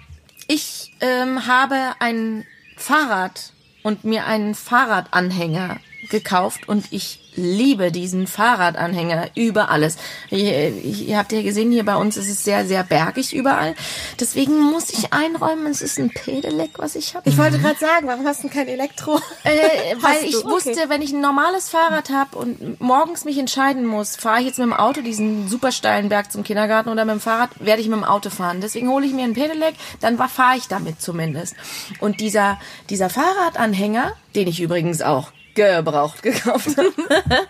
ich 0.48 0.94
ähm, 1.02 1.46
habe 1.48 1.96
ein 2.00 2.46
Fahrrad 2.76 3.54
und 3.84 4.04
mir 4.04 4.26
einen 4.26 4.56
Fahrradanhänger 4.56 5.78
gekauft 6.10 6.68
und 6.68 6.92
ich 6.92 7.27
liebe 7.38 7.92
diesen 7.92 8.28
Fahrradanhänger 8.28 9.30
über 9.36 9.70
alles. 9.70 9.98
Ihr, 10.30 10.70
ihr 10.84 11.18
habt 11.18 11.32
ja 11.32 11.42
gesehen, 11.42 11.72
hier 11.72 11.86
bei 11.86 11.96
uns 11.96 12.18
ist 12.18 12.30
es 12.30 12.44
sehr, 12.44 12.66
sehr 12.66 12.84
bergig 12.84 13.34
überall. 13.34 13.76
Deswegen 14.20 14.60
muss 14.60 14.90
ich 14.90 15.14
einräumen, 15.14 15.68
es 15.68 15.82
ist 15.82 16.00
ein 16.00 16.10
Pedelec, 16.10 16.72
was 16.78 16.96
ich 16.96 17.16
habe. 17.16 17.30
Ich 17.30 17.38
wollte 17.38 17.60
gerade 17.60 17.80
sagen, 17.80 18.08
warum 18.08 18.26
hast 18.26 18.44
du 18.44 18.50
kein 18.50 18.68
Elektro? 18.68 19.20
Äh, 19.44 19.96
weil 20.02 20.26
ich? 20.26 20.38
Okay. 20.38 20.50
wusste, 20.50 20.90
wenn 20.90 21.02
ich 21.02 21.14
ein 21.14 21.22
normales 21.22 21.70
Fahrrad 21.70 22.10
habe 22.10 22.38
und 22.38 22.82
morgens 22.82 23.26
mich 23.26 23.38
entscheiden 23.38 23.86
muss, 23.86 24.16
fahre 24.16 24.40
ich 24.40 24.48
jetzt 24.48 24.60
mit 24.60 24.68
dem 24.68 24.74
Auto 24.74 25.02
diesen 25.02 25.48
super 25.48 25.72
steilen 25.72 26.10
Berg 26.10 26.32
zum 26.32 26.44
Kindergarten 26.44 26.90
oder 26.90 27.06
mit 27.06 27.14
dem 27.14 27.22
Fahrrad, 27.22 27.52
werde 27.60 27.82
ich 27.82 27.88
mit 27.88 27.98
dem 27.98 28.04
Auto 28.04 28.30
fahren. 28.30 28.62
Deswegen 28.62 28.90
hole 28.90 29.06
ich 29.06 29.14
mir 29.14 29.24
ein 29.24 29.34
Pedelec, 29.34 29.76
dann 30.02 30.18
fahre 30.18 30.58
ich 30.58 30.68
damit 30.68 31.02
zumindest. 31.02 31.56
Und 32.00 32.20
dieser, 32.20 32.60
dieser 32.90 33.10
Fahrradanhänger, 33.10 34.14
den 34.36 34.48
ich 34.48 34.62
übrigens 34.62 35.02
auch 35.02 35.32
gebraucht 35.58 36.24
gekauft 36.24 36.78
habe, 36.78 36.94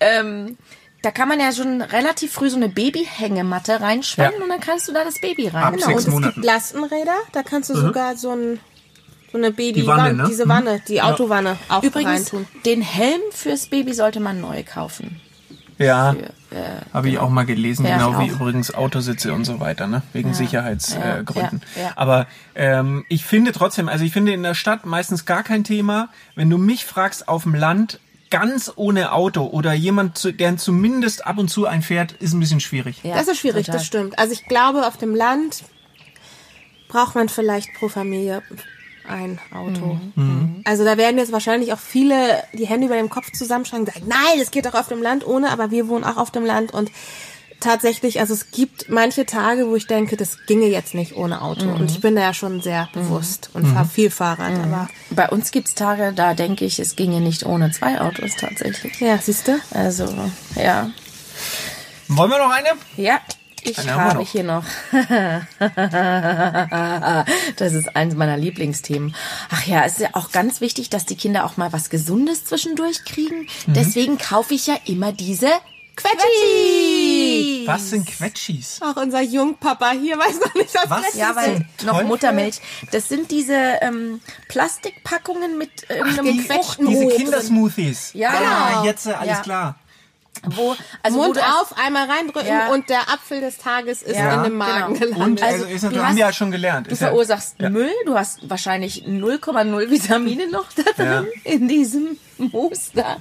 ähm, 0.00 0.58
da 1.02 1.10
kann 1.10 1.28
man 1.28 1.40
ja 1.40 1.52
schon 1.52 1.80
relativ 1.82 2.32
früh 2.32 2.50
so 2.50 2.56
eine 2.56 2.68
Babyhängematte 2.68 3.80
reinspannen 3.80 4.34
Ja. 4.38 4.42
und 4.42 4.48
dann 4.50 4.60
kannst 4.60 4.88
du 4.88 4.92
da 4.92 5.04
das 5.04 5.20
Baby 5.20 5.48
rein. 5.48 5.62
Ab 5.64 5.74
Genau, 5.74 5.86
sechs 5.86 6.02
und 6.04 6.08
es 6.08 6.14
Monaten. 6.14 6.34
gibt 6.34 6.46
Lastenräder, 6.46 7.16
da 7.32 7.42
kannst 7.42 7.70
du 7.70 7.74
sogar 7.76 8.16
so 8.16 8.30
ein 8.32 8.60
so 9.32 9.38
eine 9.38 9.50
Baby 9.50 9.80
Die 9.80 9.86
Wanne, 9.88 10.14
ne? 10.14 10.26
diese 10.28 10.44
Mhm. 10.44 10.48
Wanne, 10.50 10.82
die 10.86 11.02
Autowanne 11.02 11.56
auch 11.68 11.82
Übrigens, 11.82 12.32
reintun. 12.32 12.46
den 12.64 12.82
Helm 12.82 13.20
fürs 13.32 13.66
Baby 13.66 13.92
sollte 13.92 14.20
man 14.20 14.40
neu 14.40 14.62
kaufen. 14.62 15.20
Ja, 15.78 16.14
habe 16.92 17.08
ich 17.08 17.18
auch 17.18 17.30
mal 17.30 17.44
gelesen, 17.46 17.84
Ja, 17.84 17.96
genau 17.98 18.20
wie 18.20 18.30
auch. 18.30 18.36
übrigens 18.36 18.72
Autositze 18.72 19.32
und 19.32 19.44
so 19.44 19.58
weiter, 19.58 19.86
ne? 19.88 20.02
wegen 20.12 20.32
Sicherheitsgründen. 20.34 21.62
Äh, 21.74 21.80
ja, 21.80 21.86
ja. 21.86 21.92
Aber 21.96 22.26
ähm, 22.54 23.04
ich 23.08 23.24
finde 23.24 23.50
trotzdem, 23.52 23.88
also 23.88 24.04
ich 24.04 24.12
finde 24.12 24.32
in 24.32 24.42
der 24.44 24.54
Stadt 24.54 24.86
meistens 24.86 25.24
gar 25.24 25.42
kein 25.42 25.64
Thema. 25.64 26.10
Wenn 26.36 26.48
du 26.50 26.58
mich 26.58 26.84
fragst, 26.84 27.26
auf 27.26 27.42
dem 27.42 27.54
Land 27.56 27.98
ganz 28.30 28.72
ohne 28.76 29.12
Auto 29.12 29.44
oder 29.46 29.72
jemand, 29.72 30.16
zu- 30.16 30.32
der 30.32 30.56
zumindest 30.56 31.26
ab 31.26 31.38
und 31.38 31.48
zu 31.48 31.66
einfährt, 31.66 32.12
ist 32.12 32.32
ein 32.34 32.40
bisschen 32.40 32.60
schwierig. 32.60 33.00
Ja, 33.02 33.16
das 33.16 33.26
ist 33.28 33.38
schwierig, 33.38 33.66
total. 33.66 33.78
das 33.80 33.86
stimmt. 33.86 34.18
Also 34.18 34.32
ich 34.32 34.44
glaube, 34.46 34.86
auf 34.86 34.96
dem 34.96 35.14
Land 35.14 35.64
braucht 36.88 37.14
man 37.16 37.28
vielleicht 37.28 37.74
pro 37.74 37.88
Familie 37.88 38.42
ein 39.08 39.38
Auto. 39.52 39.98
Mhm. 40.14 40.62
Also 40.64 40.84
da 40.84 40.96
werden 40.96 41.18
jetzt 41.18 41.32
wahrscheinlich 41.32 41.72
auch 41.72 41.78
viele 41.78 42.42
die 42.52 42.66
Hände 42.66 42.86
über 42.86 42.96
dem 42.96 43.10
Kopf 43.10 43.30
zusammenschlagen 43.32 43.86
und 43.86 43.92
sagen, 43.92 44.06
nein, 44.08 44.40
es 44.40 44.50
geht 44.50 44.66
doch 44.66 44.74
auf 44.74 44.88
dem 44.88 45.02
Land 45.02 45.26
ohne, 45.26 45.50
aber 45.50 45.70
wir 45.70 45.88
wohnen 45.88 46.04
auch 46.04 46.16
auf 46.16 46.30
dem 46.30 46.44
Land 46.44 46.72
und 46.72 46.90
tatsächlich, 47.60 48.20
also 48.20 48.34
es 48.34 48.50
gibt 48.50 48.88
manche 48.90 49.24
Tage, 49.26 49.68
wo 49.68 49.76
ich 49.76 49.86
denke, 49.86 50.16
das 50.16 50.46
ginge 50.46 50.66
jetzt 50.66 50.94
nicht 50.94 51.16
ohne 51.16 51.40
Auto. 51.40 51.66
Und 51.68 51.90
ich 51.90 52.00
bin 52.00 52.14
da 52.14 52.22
ja 52.22 52.34
schon 52.34 52.60
sehr 52.60 52.88
bewusst 52.92 53.50
und 53.54 53.66
fahre 53.66 53.86
viel 53.86 54.10
Fahrrad, 54.10 54.52
aber 54.62 54.88
Bei 55.10 55.28
uns 55.28 55.50
gibt's 55.50 55.74
Tage, 55.74 56.12
da 56.14 56.34
denke 56.34 56.64
ich, 56.64 56.78
es 56.78 56.94
ginge 56.94 57.20
nicht 57.20 57.46
ohne 57.46 57.70
zwei 57.70 58.00
Autos 58.00 58.36
tatsächlich. 58.36 59.00
ja, 59.00 59.18
siehst 59.18 59.48
du? 59.48 59.58
Also, 59.70 60.06
ja. 60.56 60.90
Wollen 62.08 62.30
wir 62.30 62.38
noch 62.38 62.50
eine? 62.50 62.68
Ja, 62.96 63.20
ich 63.64 63.78
Eine 63.78 63.94
habe 63.94 64.18
noch. 64.20 64.28
hier 64.28 64.44
noch. 64.44 64.64
das 67.56 67.72
ist 67.72 67.96
eines 67.96 68.14
meiner 68.14 68.36
Lieblingsthemen. 68.36 69.14
Ach 69.50 69.66
ja, 69.66 69.84
es 69.84 69.94
ist 69.94 70.00
ja 70.00 70.08
auch 70.12 70.30
ganz 70.32 70.60
wichtig, 70.60 70.90
dass 70.90 71.06
die 71.06 71.16
Kinder 71.16 71.44
auch 71.44 71.56
mal 71.56 71.72
was 71.72 71.90
Gesundes 71.90 72.44
zwischendurch 72.44 73.04
kriegen. 73.04 73.46
Mhm. 73.66 73.74
Deswegen 73.74 74.18
kaufe 74.18 74.54
ich 74.54 74.66
ja 74.66 74.76
immer 74.86 75.12
diese 75.12 75.48
Quetschi. 75.96 77.62
Was 77.66 77.90
sind 77.90 78.06
Quetschis? 78.06 78.80
Auch 78.82 78.96
unser 79.00 79.22
Jungpapa 79.22 79.92
hier 79.92 80.18
weiß 80.18 80.40
noch 80.40 80.54
nicht, 80.54 80.74
was, 80.74 80.90
Was? 80.90 81.00
Quetschis 81.02 81.20
Ja, 81.20 81.36
weil 81.36 81.66
noch 81.84 81.92
Teufel? 81.92 82.04
Muttermilch. 82.06 82.60
Das 82.90 83.08
sind 83.08 83.30
diese 83.30 83.54
ähm, 83.80 84.20
Plastikpackungen 84.48 85.56
mit 85.56 85.88
irgendeinem 85.88 86.32
die 86.32 86.40
Fruchtenobst 86.40 87.00
Diese. 87.02 87.16
Kindersmoothies. 87.16 88.10
Ja, 88.14 88.30
ah, 88.30 88.68
genau. 88.70 88.84
jetzt 88.86 89.06
äh, 89.06 89.12
alles 89.12 89.36
Ja. 89.36 89.42
klar. 89.42 89.76
Wo, 90.54 90.74
also 91.02 91.18
wo 91.18 91.22
Mund 91.24 91.36
du 91.36 91.40
auf, 91.40 91.74
einmal 91.78 92.08
reindrücken 92.10 92.48
Ja. 92.48 92.68
und 92.72 92.88
der 92.88 93.08
Apfel 93.12 93.40
des 93.40 93.58
Tages 93.58 94.02
ist 94.02 94.16
Ja, 94.16 94.36
in 94.36 94.42
dem 94.44 94.56
Magen 94.58 94.94
genau. 94.94 95.06
gelandet. 95.14 95.18
Und 95.18 95.42
also, 95.42 95.64
Also, 95.64 95.74
ist, 95.74 95.84
du 95.84 95.88
du 95.90 95.96
haben 95.98 96.08
hast- 96.10 96.18
ja 96.18 96.32
schon 96.32 96.50
gelernt. 96.50 96.90
Du 96.90 96.96
verursachst 96.96 97.56
ja. 97.60 97.70
Müll, 97.70 97.90
du 98.06 98.14
hast 98.16 98.48
wahrscheinlich 98.48 99.04
0,0 99.06 99.90
Vitamine 99.90 100.48
noch 100.50 100.66
da 100.72 100.82
drin 100.96 101.26
Ja. 101.44 101.52
in 101.52 101.68
diesem 101.68 102.18
Muster. 102.38 103.18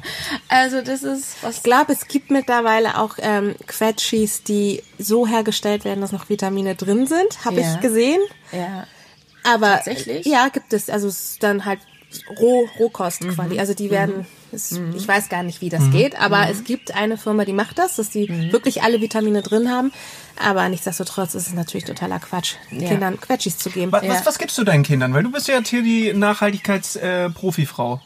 Also 0.49 0.81
das 0.81 1.03
ist 1.03 1.35
was. 1.41 1.57
Ich 1.57 1.63
glaube, 1.63 1.93
es 1.93 2.07
gibt 2.07 2.31
mittlerweile 2.31 2.97
auch 2.97 3.15
ähm, 3.19 3.55
Quetschis, 3.67 4.43
die 4.43 4.83
so 4.97 5.27
hergestellt 5.27 5.85
werden, 5.85 6.01
dass 6.01 6.11
noch 6.11 6.29
Vitamine 6.29 6.75
drin 6.75 7.05
sind. 7.07 7.45
Habe 7.45 7.61
Ja. 7.61 7.73
ich 7.75 7.79
gesehen. 7.81 8.21
Ja. 8.51 8.85
Aber 9.45 9.73
Tatsächlich? 9.75 10.25
ja, 10.25 10.47
gibt 10.47 10.71
es. 10.73 10.89
Also 10.89 11.07
es 11.09 11.31
ist 11.31 11.43
dann 11.43 11.65
halt 11.65 11.79
Roh, 12.39 12.67
Rohkost 12.79 13.23
Mhm. 13.23 13.35
quasi. 13.35 13.59
Also 13.59 13.73
die 13.73 13.89
werden, 13.89 14.25
es, 14.51 14.71
ich 14.95 15.07
weiß 15.07 15.29
gar 15.29 15.43
nicht, 15.43 15.61
wie 15.61 15.69
das 15.69 15.89
geht, 15.91 16.19
aber 16.19 16.45
Mhm. 16.45 16.51
es 16.51 16.63
gibt 16.63 16.93
eine 16.95 17.17
Firma, 17.17 17.45
die 17.45 17.53
macht 17.53 17.77
das, 17.79 17.95
dass 17.97 18.09
die 18.09 18.51
wirklich 18.51 18.83
alle 18.83 19.01
Vitamine 19.01 19.41
drin 19.41 19.69
haben. 19.69 19.91
Aber 20.43 20.67
nichtsdestotrotz 20.69 21.35
ist 21.35 21.47
es 21.47 21.53
natürlich 21.53 21.85
totaler 21.85 22.19
Quatsch, 22.19 22.55
Ja. 22.71 22.87
Kindern 22.89 23.19
Quetschis 23.19 23.57
zu 23.57 23.69
geben. 23.69 23.91
Was, 23.91 24.03
Ja. 24.03 24.09
was, 24.13 24.25
was 24.25 24.37
gibst 24.39 24.57
du 24.57 24.63
deinen 24.63 24.83
Kindern? 24.83 25.13
Weil 25.13 25.23
du 25.23 25.31
bist 25.31 25.47
ja 25.47 25.55
jetzt 25.55 25.69
hier 25.69 25.83
die 25.83 26.13
Nachhaltigkeits-Profifrau 26.13 28.01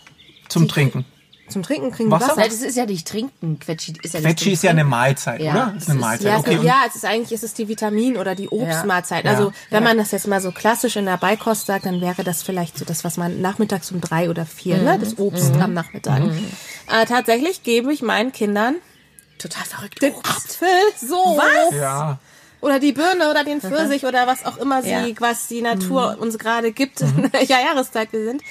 zum 0.50 0.67
Trinken. 0.67 1.06
Zum 1.50 1.64
Trinken 1.64 1.92
kriegen 1.92 2.12
Wasser? 2.12 2.26
wir 2.26 2.30
Wasser. 2.32 2.42
Nein, 2.42 2.50
das 2.50 2.62
ist 2.62 2.76
ja 2.76 2.86
nicht 2.86 3.08
trinken. 3.08 3.60
Quetschi 3.60 3.94
ist 4.04 4.14
ja 4.14 4.20
nicht 4.20 4.28
Quetschi 4.30 4.52
ist 4.52 4.64
ja 4.64 4.72
eine. 4.72 4.84
Mahlzeit, 4.84 5.40
Ja, 5.42 5.52
oder? 5.52 5.74
es 5.78 5.84
Ist 5.84 5.90
eine 5.90 6.00
ist- 6.00 6.02
Mahlzeit. 6.06 6.28
Ja, 6.28 6.38
okay. 6.40 6.56
es, 6.58 6.64
ja, 6.64 6.76
es 6.88 6.96
ist 6.96 7.06
eigentlich, 7.06 7.32
es 7.32 7.44
ist 7.44 7.58
die 7.58 7.68
Vitamin- 7.68 8.18
oder 8.18 8.36
die 8.36 8.50
Obstmahlzeit. 8.50 9.24
Ja. 9.26 9.32
Also, 9.32 9.54
wenn 9.70 9.84
Ja. 9.84 9.90
man 9.90 9.98
das 9.98 10.12
jetzt 10.12 10.28
mal 10.28 10.42
so 10.42 10.52
klassisch 10.52 10.96
in 10.98 11.06
der 11.06 11.18
Beikost 11.18 11.66
sagt, 11.68 11.86
dann 11.86 12.02
wäre 12.02 12.24
das 12.24 12.44
vielleicht 12.44 12.78
so 12.78 12.84
das, 12.86 13.04
was 13.04 13.18
man 13.18 13.40
nachmittags 13.42 13.92
um 13.92 14.02
drei 14.02 14.30
oder 14.30 14.46
vier, 14.46 14.78
ne, 14.78 14.98
das 15.00 15.18
Obst 15.18 15.54
am 15.56 15.74
Nachmittag. 15.74 16.22
Äh, 16.92 17.06
tatsächlich 17.06 17.64
gebe 17.64 17.94
ich 17.94 18.02
meinen 18.02 18.32
Kindern 18.32 18.76
Total 19.38 19.64
verrückt. 19.66 20.02
den 20.02 20.16
Apfel 20.16 20.68
so. 21.00 21.16
Was? 21.16 21.76
Ja. 21.76 22.20
Oder 22.60 22.80
die 22.80 22.92
Birne 22.92 23.30
oder 23.30 23.44
den 23.44 23.62
Pfirsich 23.62 24.04
oder 24.06 24.26
was 24.26 24.46
auch 24.46 24.58
immer 24.58 24.82
sie, 24.82 24.90
Ja. 24.90 25.06
was 25.20 25.48
die 25.48 25.62
Natur 25.62 26.18
uns 26.20 26.38
gerade 26.40 26.72
gibt, 26.72 27.02
in 27.02 27.32
welcher 27.32 27.62
Jahreszeit 27.62 28.12
wir 28.12 28.24
sind. 28.26 28.42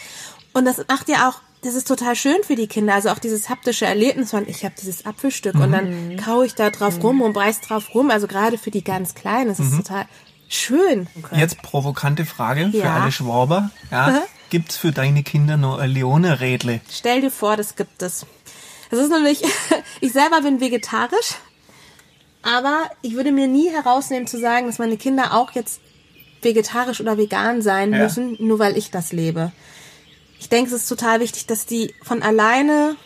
Und 0.53 0.65
das 0.65 0.79
macht 0.89 1.09
ja 1.09 1.29
auch, 1.29 1.41
das 1.62 1.75
ist 1.75 1.88
total 1.88 2.14
schön 2.14 2.37
für 2.45 2.55
die 2.55 2.66
Kinder. 2.69 2.95
Also 2.95 3.09
auch 3.11 3.19
dieses 3.19 3.49
haptische 3.49 3.87
Erlebnis 3.87 4.31
von, 4.31 4.47
ich 4.49 4.64
habe 4.64 4.75
dieses 4.81 5.05
Apfelstück 5.07 5.55
und 5.57 5.73
dann 5.73 6.16
kaue 6.16 6.47
ich 6.47 6.55
da 6.55 6.71
drauf 6.71 7.03
rum 7.03 7.23
und 7.23 7.33
beiß 7.33 7.61
drauf 7.62 7.95
rum. 7.95 8.11
Also 8.11 8.27
gerade 8.27 8.59
für 8.59 8.71
die 8.71 8.85
ganz 8.85 9.14
Kleinen, 9.14 9.49
das 9.49 9.59
ist 9.61 9.77
total 9.77 10.07
schön. 10.49 11.09
Jetzt 11.33 11.61
provokante 11.62 12.25
Frage 12.25 12.69
für 12.71 12.77
Ja. 12.79 12.97
alle 13.01 13.11
Schwaber. 13.12 13.71
Ja. 13.90 14.23
Gibt's 14.51 14.77
für 14.77 14.92
deine 14.92 15.25
Kinder 15.25 15.55
ein 15.81 15.90
Leone-Rädle? 15.90 16.81
Stell 16.88 17.21
dir 17.21 17.33
vor, 17.33 17.57
das 17.57 17.75
gibt 17.75 18.01
es. 18.03 18.27
Das 18.90 19.01
ist 19.01 19.11
nämlich, 19.11 19.42
ich 20.01 20.12
selber 20.12 20.42
bin 20.42 20.61
vegetarisch, 20.61 21.35
aber 22.42 22.88
ich 23.03 23.14
würde 23.14 23.33
mir 23.33 23.49
nie 23.49 23.71
herausnehmen 23.71 24.29
zu 24.29 24.38
sagen, 24.38 24.66
dass 24.66 24.79
meine 24.79 24.97
Kinder 24.97 25.35
auch 25.35 25.51
jetzt 25.53 25.81
vegetarisch 26.42 27.01
oder 27.01 27.19
vegan 27.19 27.61
sein 27.62 27.92
Ja. 27.92 27.99
müssen, 28.05 28.37
nur 28.38 28.61
weil 28.61 28.77
ich 28.77 28.90
das 28.92 29.12
lebe. 29.12 29.51
Ich 30.38 30.49
denke, 30.49 30.75
es 30.75 30.83
ist 30.83 30.88
total 30.88 31.20
wichtig, 31.20 31.46
dass 31.46 31.66
die 31.66 31.94
von 32.03 32.22
alleine 32.22 32.96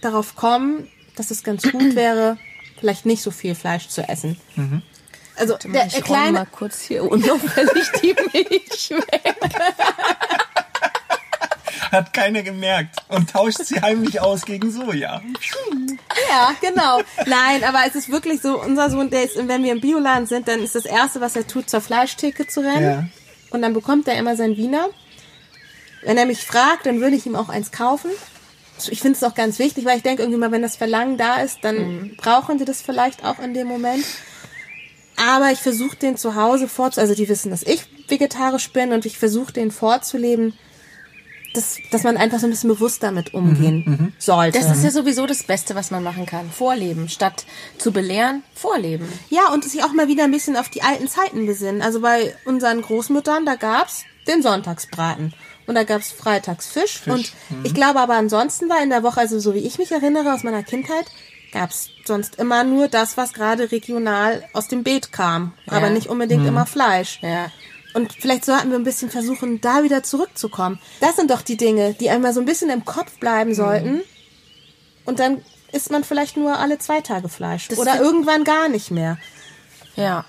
darauf 0.00 0.36
kommen, 0.36 0.88
dass 1.16 1.30
es 1.30 1.42
ganz 1.42 1.62
gut 1.70 1.94
wäre, 1.94 2.38
vielleicht 2.78 3.06
nicht 3.06 3.22
so 3.22 3.30
viel 3.30 3.54
Fleisch 3.54 3.88
zu 3.88 4.08
essen. 4.08 4.38
Also 5.36 5.56
der, 5.58 5.70
der 5.70 5.86
ich 5.86 5.94
räume 5.94 6.04
kleine, 6.04 6.32
mal 6.32 6.46
kurz 6.46 6.80
hier 6.82 7.04
unauffällig 7.04 7.90
die 8.02 8.14
Milch 8.32 8.90
weg. 8.90 9.36
Hat 11.92 12.12
keiner 12.12 12.42
gemerkt 12.42 12.96
und 13.08 13.30
tauscht 13.30 13.58
sie 13.64 13.80
heimlich 13.80 14.20
aus 14.20 14.44
gegen 14.44 14.70
Soja. 14.70 15.22
Ja, 16.28 16.54
genau. 16.60 17.00
Nein, 17.26 17.64
aber 17.64 17.80
es 17.86 17.94
ist 17.94 18.10
wirklich 18.10 18.40
so, 18.40 18.60
unser 18.60 18.90
Sohn, 18.90 19.10
der 19.10 19.24
ist, 19.24 19.36
wenn 19.36 19.62
wir 19.62 19.72
im 19.72 19.80
Bioladen 19.80 20.26
sind, 20.26 20.48
dann 20.48 20.62
ist 20.62 20.74
das 20.74 20.84
Erste, 20.84 21.20
was 21.20 21.36
er 21.36 21.46
tut, 21.46 21.70
zur 21.70 21.80
Fleischtheke 21.80 22.46
zu 22.46 22.60
rennen. 22.60 22.82
Ja. 22.82 23.08
Und 23.50 23.62
dann 23.62 23.72
bekommt 23.72 24.08
er 24.08 24.16
immer 24.16 24.36
sein 24.36 24.56
Wiener. 24.56 24.88
Wenn 26.06 26.18
er 26.18 26.26
mich 26.26 26.46
fragt, 26.46 26.86
dann 26.86 27.00
würde 27.00 27.16
ich 27.16 27.26
ihm 27.26 27.34
auch 27.34 27.48
eins 27.48 27.72
kaufen. 27.72 28.12
Ich 28.88 29.00
finde 29.00 29.16
es 29.16 29.24
auch 29.24 29.34
ganz 29.34 29.58
wichtig, 29.58 29.84
weil 29.84 29.96
ich 29.96 30.04
denke 30.04 30.22
irgendwie 30.22 30.38
mal, 30.38 30.52
wenn 30.52 30.62
das 30.62 30.76
Verlangen 30.76 31.16
da 31.16 31.40
ist, 31.40 31.58
dann 31.62 32.12
brauchen 32.16 32.58
die 32.58 32.64
das 32.64 32.80
vielleicht 32.80 33.24
auch 33.24 33.40
in 33.40 33.54
dem 33.54 33.66
Moment. 33.66 34.04
Aber 35.16 35.50
ich 35.50 35.58
versuche 35.58 35.96
den 35.96 36.16
zu 36.16 36.36
Hause 36.36 36.68
vorzu... 36.68 37.00
Also 37.00 37.14
die 37.14 37.28
wissen, 37.28 37.50
dass 37.50 37.64
ich 37.64 37.88
vegetarisch 38.06 38.70
bin 38.70 38.92
und 38.92 39.04
ich 39.04 39.18
versuche 39.18 39.52
den 39.52 39.72
vorzuleben, 39.72 40.54
dass, 41.54 41.78
dass 41.90 42.04
man 42.04 42.16
einfach 42.16 42.38
so 42.38 42.46
ein 42.46 42.50
bisschen 42.50 42.68
bewusst 42.68 43.02
damit 43.02 43.34
umgehen 43.34 44.14
sollte. 44.18 44.60
Das 44.60 44.76
ist 44.76 44.84
ja 44.84 44.92
sowieso 44.92 45.26
das 45.26 45.42
Beste, 45.42 45.74
was 45.74 45.90
man 45.90 46.04
machen 46.04 46.24
kann. 46.24 46.50
Vorleben. 46.50 47.08
Statt 47.08 47.46
zu 47.78 47.90
belehren, 47.90 48.44
vorleben. 48.54 49.08
Ja, 49.28 49.52
und 49.52 49.64
sich 49.64 49.82
auch 49.82 49.92
mal 49.92 50.06
wieder 50.06 50.22
ein 50.22 50.30
bisschen 50.30 50.56
auf 50.56 50.68
die 50.68 50.82
alten 50.82 51.08
Zeiten 51.08 51.46
besinnen. 51.46 51.82
Also 51.82 52.00
bei 52.00 52.36
unseren 52.44 52.82
Großmüttern, 52.82 53.44
da 53.44 53.56
gab's 53.56 54.04
den 54.28 54.42
Sonntagsbraten. 54.42 55.34
Und 55.66 55.74
da 55.74 55.84
gab's 55.84 56.12
freitags 56.12 56.66
Fisch. 56.68 57.02
Und 57.06 57.32
ich 57.64 57.74
glaube 57.74 58.00
aber 58.00 58.14
ansonsten 58.14 58.68
war 58.68 58.82
in 58.82 58.90
der 58.90 59.02
Woche, 59.02 59.20
also 59.20 59.38
so 59.40 59.54
wie 59.54 59.58
ich 59.66 59.78
mich 59.78 59.90
erinnere 59.90 60.32
aus 60.32 60.42
meiner 60.44 60.62
Kindheit, 60.62 61.06
gab's 61.52 61.88
sonst 62.04 62.36
immer 62.36 62.62
nur 62.64 62.88
das, 62.88 63.16
was 63.16 63.32
gerade 63.32 63.72
regional 63.72 64.44
aus 64.52 64.68
dem 64.68 64.84
Beet 64.84 65.10
kam. 65.12 65.54
Aber 65.66 65.86
Ja. 65.86 65.90
nicht 65.92 66.08
unbedingt 66.08 66.46
immer 66.46 66.66
Fleisch. 66.66 67.18
Ja. 67.22 67.50
Und 67.94 68.12
vielleicht 68.12 68.44
sollten 68.44 68.70
wir 68.70 68.78
ein 68.78 68.84
bisschen 68.84 69.10
versuchen, 69.10 69.60
da 69.60 69.82
wieder 69.82 70.02
zurückzukommen. 70.02 70.78
Das 71.00 71.16
sind 71.16 71.30
doch 71.30 71.40
die 71.40 71.56
Dinge, 71.56 71.94
die 71.94 72.10
einmal 72.10 72.34
so 72.34 72.40
ein 72.40 72.46
bisschen 72.46 72.68
im 72.70 72.84
Kopf 72.84 73.18
bleiben 73.18 73.54
sollten. 73.54 74.02
Und 75.06 75.18
dann 75.18 75.42
isst 75.72 75.90
man 75.90 76.04
vielleicht 76.04 76.36
nur 76.36 76.58
alle 76.58 76.78
zwei 76.78 77.00
Tage 77.00 77.28
Fleisch. 77.28 77.68
Das 77.68 77.78
Oder 77.78 77.98
irgendwann 78.00 78.44
gar 78.44 78.68
nicht 78.68 78.90
mehr. 78.90 79.16
Ja. 79.96 80.26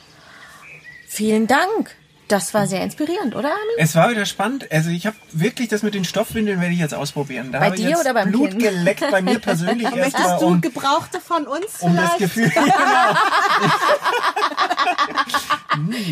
Vielen 1.07 1.45
Dank. 1.47 1.95
Das 2.27 2.53
war 2.53 2.67
sehr 2.67 2.83
inspirierend, 2.83 3.35
oder, 3.35 3.49
Armin? 3.49 3.75
Es 3.77 3.95
war 3.95 4.09
wieder 4.09 4.25
spannend. 4.25 4.69
Also 4.71 4.89
ich 4.89 5.05
habe 5.05 5.15
wirklich 5.31 5.69
das 5.69 5.81
mit 5.81 5.93
den 5.93 6.03
Stoffwindeln 6.03 6.59
werde 6.59 6.73
ich 6.73 6.79
jetzt 6.79 6.93
ausprobieren. 6.93 7.53
Da 7.53 7.59
Bei 7.59 7.71
dir 7.71 7.89
jetzt 7.89 8.01
oder 8.01 8.13
beim 8.13 8.31
Blut 8.31 8.49
Kind? 8.49 8.63
geleckt 8.63 9.03
bei 9.11 9.21
mir 9.21 9.39
persönlich 9.39 9.83
erstmal, 9.83 10.03
Möchtest 10.03 10.41
du 10.41 10.47
um, 10.47 10.59
Gebrauchte 10.61 11.21
von 11.21 11.47
uns 11.47 11.77
um 11.79 11.95
das 11.95 12.15
vielleicht? 12.15 12.35
Gefühl. 12.35 12.51
genau. 12.51 12.67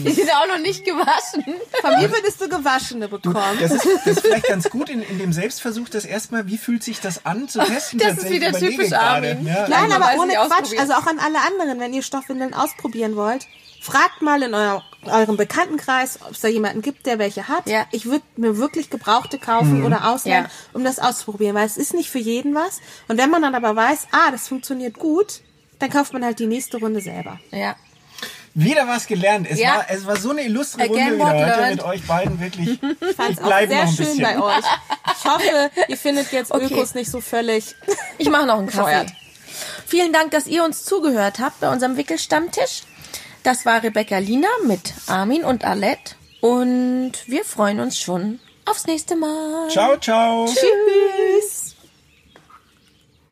Die 0.06 0.12
sind 0.12 0.30
auch 0.32 0.48
noch 0.48 0.60
nicht 0.60 0.86
gewaschen. 0.86 1.44
Von 1.82 2.00
mir 2.00 2.12
würdest 2.12 2.40
du 2.40 2.48
gewaschene 2.48 3.08
bekommen. 3.08 3.58
Das 3.60 3.72
ist, 3.72 3.86
das 4.06 4.18
ist 4.18 4.22
vielleicht 4.22 4.48
ganz 4.48 4.70
gut 4.70 4.90
in, 4.90 5.02
in 5.02 5.20
dem 5.20 5.34
Selbstversuch, 5.34 5.90
das 5.90 6.06
erstmal, 6.06 6.48
wie 6.48 6.58
fühlt 6.58 6.84
sich 6.84 7.02
das 7.02 7.26
an 7.26 7.50
zu 7.50 7.60
testen? 7.60 8.00
Das 8.00 8.18
ist 8.18 8.30
wieder 8.30 8.54
typisch. 8.54 8.94
Armin. 8.94 9.46
Ja. 9.46 9.68
Nein, 9.68 9.92
aber 9.92 10.22
ohne 10.22 10.34
Quatsch. 10.34 10.78
Also 10.80 10.94
auch 10.94 11.08
an 11.08 11.20
alle 11.20 11.40
anderen, 11.42 11.80
wenn 11.80 11.94
ihr 11.94 12.04
Stoffwindeln 12.04 12.54
ausprobieren 12.54 13.16
wollt, 13.16 13.48
fragt 13.86 14.22
mal 14.22 14.42
in 14.42 14.54
euer, 14.54 14.84
eurem 15.06 15.38
Bekanntenkreis, 15.38 16.20
ob 16.26 16.32
es 16.32 16.42
da 16.42 16.48
jemanden 16.48 16.82
gibt, 16.82 17.06
der 17.06 17.20
welche 17.20 17.48
hat. 17.48 17.68
Ja. 17.70 17.86
Ich 17.92 18.06
würde 18.06 18.24
mir 18.36 18.58
wirklich 18.58 18.90
Gebrauchte 18.90 19.38
kaufen 19.38 19.84
oder 19.86 20.10
ausleihen, 20.10 20.46
Ja. 20.46 20.52
um 20.74 20.84
das 20.84 21.00
auszuprobieren, 21.00 21.56
weil 21.56 21.66
es 21.66 21.78
ist 21.78 21.94
nicht 21.94 22.10
für 22.10 22.20
jeden 22.20 22.56
was. 22.56 22.82
Und 23.08 23.18
wenn 23.18 23.30
man 23.30 23.42
dann 23.44 23.54
aber 23.56 23.76
weiß, 23.76 24.08
ah, 24.12 24.32
das 24.32 24.48
funktioniert 24.48 24.98
gut, 24.98 25.42
dann 25.80 25.90
kauft 25.90 26.14
man 26.14 26.24
halt 26.26 26.40
die 26.40 26.48
nächste 26.48 26.78
Runde 26.78 27.02
selber. 27.02 27.40
Ja. 27.52 27.76
Wieder 28.58 28.88
was 28.88 29.06
gelernt. 29.06 29.48
Es, 29.50 29.60
Ja. 29.60 29.76
war, 29.76 29.86
es 29.90 30.06
war 30.08 30.16
so 30.16 30.30
eine 30.32 30.44
illustre 30.44 30.84
Again, 30.84 30.98
Runde 31.10 31.16
wieder 31.16 31.26
heute 31.28 31.38
learned. 31.62 31.76
mit 31.76 31.84
euch 31.86 32.04
beiden, 32.08 32.40
wirklich. 32.40 32.80
Ich 32.82 33.16
fand 33.16 33.32
es 33.32 33.40
auch 33.40 33.48
Bleiben 33.48 33.70
sehr 33.72 33.82
noch 33.84 33.90
ein 33.90 33.96
schön 33.96 34.06
bisschen. 34.06 34.24
bei 34.24 34.42
euch. 34.42 34.66
Ich 35.20 35.26
hoffe, 35.26 35.72
ihr 35.90 35.98
findet 35.98 36.32
jetzt 36.32 36.52
Okay. 36.52 36.66
Ökos 36.74 36.96
nicht 36.96 37.12
so 37.12 37.20
völlig. 37.20 37.76
Ich 38.18 38.30
mache 38.30 38.46
noch 38.46 38.58
einen 38.60 38.68
Kaffee. 38.72 39.06
Vielen 39.86 40.14
Dank, 40.14 40.32
dass 40.32 40.48
ihr 40.48 40.64
uns 40.64 40.86
zugehört 40.86 41.40
habt 41.40 41.60
bei 41.60 41.70
unserem 41.70 41.98
Wickelstammtisch. 41.98 42.84
Das 43.46 43.64
war 43.64 43.84
Rebecca 43.84 44.18
Lina 44.18 44.48
mit 44.66 44.96
Armin 45.06 45.44
und 45.44 45.66
Alette. 45.66 46.16
Und 46.42 47.12
wir 47.28 47.46
freuen 47.46 47.80
uns 47.80 48.00
schon 48.00 48.40
aufs 48.66 48.88
nächste 48.88 49.16
Mal. 49.16 49.70
Ciao, 49.70 49.98
ciao. 49.98 50.48
Tschüss. 50.48 51.75